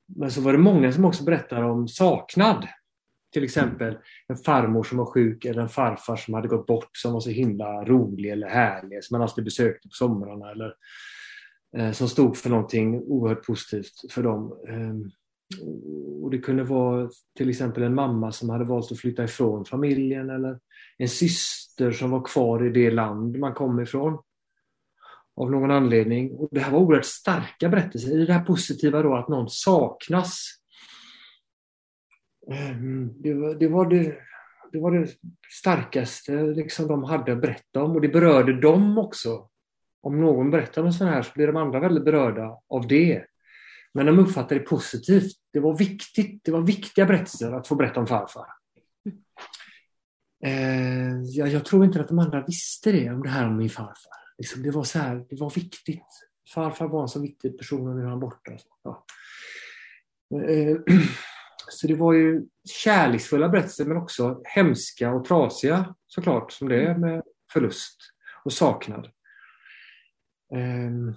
[0.07, 2.67] Men så var det många som också berättar om saknad.
[3.33, 3.97] Till exempel
[4.27, 7.29] en farmor som var sjuk eller en farfar som hade gått bort som var så
[7.29, 10.51] himla rolig eller härlig som man alltid besökte på somrarna.
[10.51, 10.73] Eller,
[11.77, 14.57] eh, som stod för någonting oerhört positivt för dem.
[14.67, 15.11] Eh,
[16.23, 20.29] och Det kunde vara till exempel en mamma som hade valt att flytta ifrån familjen
[20.29, 20.59] eller
[20.97, 24.17] en syster som var kvar i det land man kom ifrån.
[25.35, 26.31] Av någon anledning.
[26.31, 28.21] Och det här var oerhört starka berättelser.
[28.21, 30.45] I det här positiva då att någon saknas.
[32.51, 34.17] Ehm, Det var det, var det,
[34.71, 35.09] det, var det
[35.51, 39.49] starkaste liksom, de hade att berätta om och det berörde dem också.
[40.01, 43.25] Om någon berättar om sånt här så blir de andra väldigt berörda av det.
[43.93, 45.35] Men de uppfattade det positivt.
[45.53, 46.43] Det var viktigt.
[46.43, 48.45] Det var viktiga berättelser att få berätta om farfar.
[50.45, 53.69] Eh, jag, jag tror inte att de andra visste det om det här om min
[53.69, 54.22] farfar.
[54.37, 56.07] Liksom, det var så här, det var viktigt.
[56.53, 58.51] Farfar var en så viktig person och nu är han borta.
[58.83, 59.05] Ja.
[60.47, 60.77] Eh,
[61.69, 62.45] så det var ju
[62.83, 67.23] kärleksfulla berättelser men också hemska och trasiga såklart som det är med
[67.53, 67.97] förlust
[68.43, 69.05] och saknad.
[70.53, 71.15] Eh,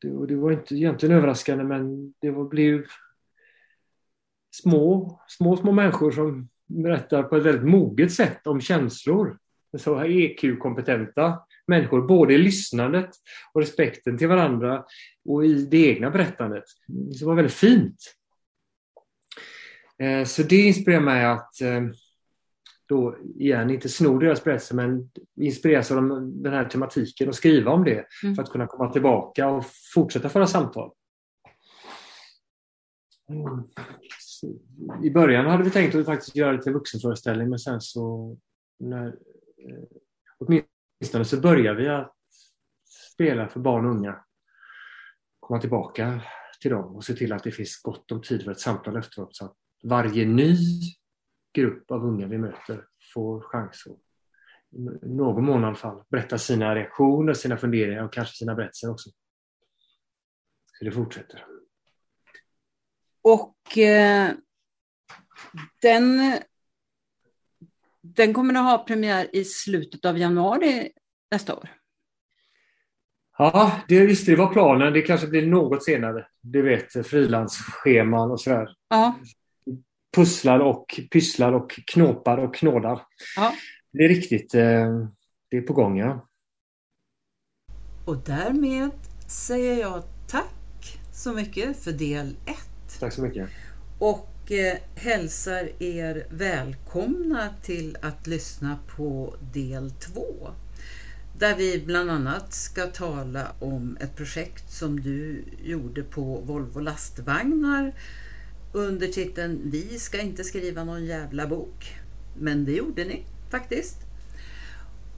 [0.00, 2.84] det, det var inte egentligen överraskande men det var, blev
[4.54, 9.38] små, små, små människor som berättar på ett väldigt moget sätt om känslor.
[9.78, 11.38] Så här EQ-kompetenta
[11.72, 13.10] människor, både i lyssnandet
[13.52, 14.84] och respekten till varandra
[15.24, 16.64] och i det egna berättandet.
[16.86, 17.96] Det var väldigt fint.
[19.98, 21.82] Eh, så det inspirerar mig att eh,
[22.88, 25.10] då igen, inte sno deras berättelse men
[25.40, 25.96] inspireras av
[26.42, 28.34] den här tematiken och skriva om det mm.
[28.34, 29.64] för att kunna komma tillbaka och
[29.94, 30.90] fortsätta föra samtal.
[33.28, 33.62] Mm.
[35.04, 38.36] I början hade vi tänkt att faktiskt göra det till vuxenföreställning men sen så
[38.78, 39.84] när, eh,
[41.02, 42.16] åtminstone så börjar vi att
[43.12, 44.24] spela för barn och unga.
[45.40, 46.22] Komma tillbaka
[46.60, 49.36] till dem och se till att det finns gott om tid för ett samtal efteråt
[49.36, 50.56] så att varje ny
[51.52, 53.98] grupp av unga vi möter får chans att
[55.02, 58.90] i någon mån i alla fall berätta sina reaktioner, sina funderingar och kanske sina berättelser
[58.90, 59.10] också.
[60.78, 61.46] Så det fortsätter.
[63.22, 64.30] Och eh,
[65.82, 66.38] den,
[68.02, 70.90] den kommer att ha premiär i slutet av januari
[71.30, 71.68] nästa år.
[73.38, 74.92] Ja, det visste det var planen.
[74.92, 76.26] Det kanske blir något senare.
[76.40, 78.68] Du vet, frilansscheman och sådär.
[78.88, 79.14] Ja.
[80.16, 83.02] Pusslar och pysslar och knåpar och knådar.
[83.36, 83.52] Ja.
[83.92, 84.54] Det är riktigt.
[84.54, 85.06] Eh,
[85.50, 86.28] det är på gång, ja.
[88.06, 88.90] Och därmed
[89.28, 92.56] säger jag tack så mycket för del 1.
[93.00, 93.48] Tack så mycket.
[93.98, 100.50] Och och eh, hälsar er välkomna till att lyssna på del 2
[101.38, 107.94] där vi bland annat ska tala om ett projekt som du gjorde på Volvo lastvagnar
[108.72, 111.96] under titeln Vi ska inte skriva någon jävla bok.
[112.38, 113.96] Men det gjorde ni faktiskt.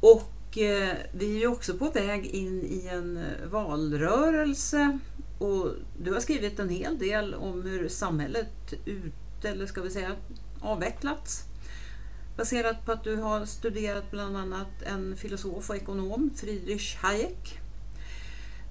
[0.00, 4.98] Och eh, vi är ju också på väg in i en eh, valrörelse
[5.44, 10.16] och du har skrivit en hel del om hur samhället ut, eller ska vi säga
[10.60, 11.44] avvecklats
[12.36, 17.60] baserat på att du har studerat bland annat en filosof och ekonom, Friedrich Hayek.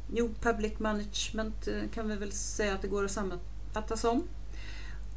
[0.08, 4.24] New Public Management eh, kan vi väl säga att det går att sammanfatta som.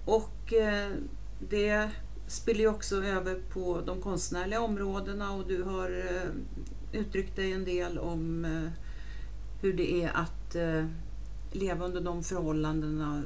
[0.04, 0.90] Och eh,
[1.48, 1.90] det
[2.26, 7.64] spiller ju också över på de konstnärliga områdena och du har eh, uttryckt dig en
[7.64, 8.46] del om
[9.62, 10.56] hur det är att
[11.52, 13.22] leva under de förhållandena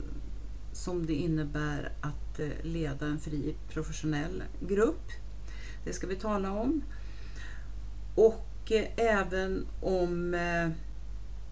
[0.73, 5.11] som det innebär att eh, leda en fri professionell grupp.
[5.85, 6.83] Det ska vi tala om.
[8.15, 10.71] Och eh, även om eh,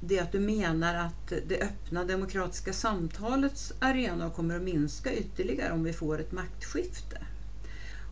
[0.01, 5.85] det att du menar att det öppna demokratiska samtalets arena kommer att minska ytterligare om
[5.85, 7.19] vi får ett maktskifte.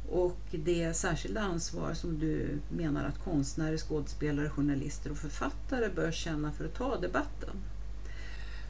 [0.09, 6.53] Och det särskilda ansvar som du menar att konstnärer, skådespelare, journalister och författare bör känna
[6.53, 7.57] för att ta debatten.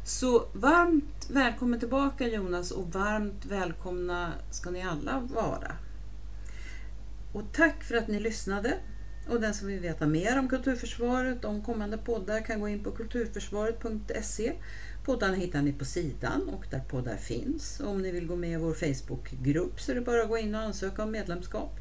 [0.07, 5.77] Så varmt välkommen tillbaka Jonas och varmt välkomna ska ni alla vara.
[7.33, 8.79] Och tack för att ni lyssnade.
[9.29, 12.91] Och den som vill veta mer om Kulturförsvaret, om kommande poddar kan gå in på
[12.91, 14.53] kulturförsvaret.se.
[15.05, 17.81] Poddarna hittar ni på sidan och där poddar finns.
[17.81, 20.39] Och om ni vill gå med i vår Facebookgrupp så är det bara att gå
[20.39, 21.81] in och ansöka om medlemskap.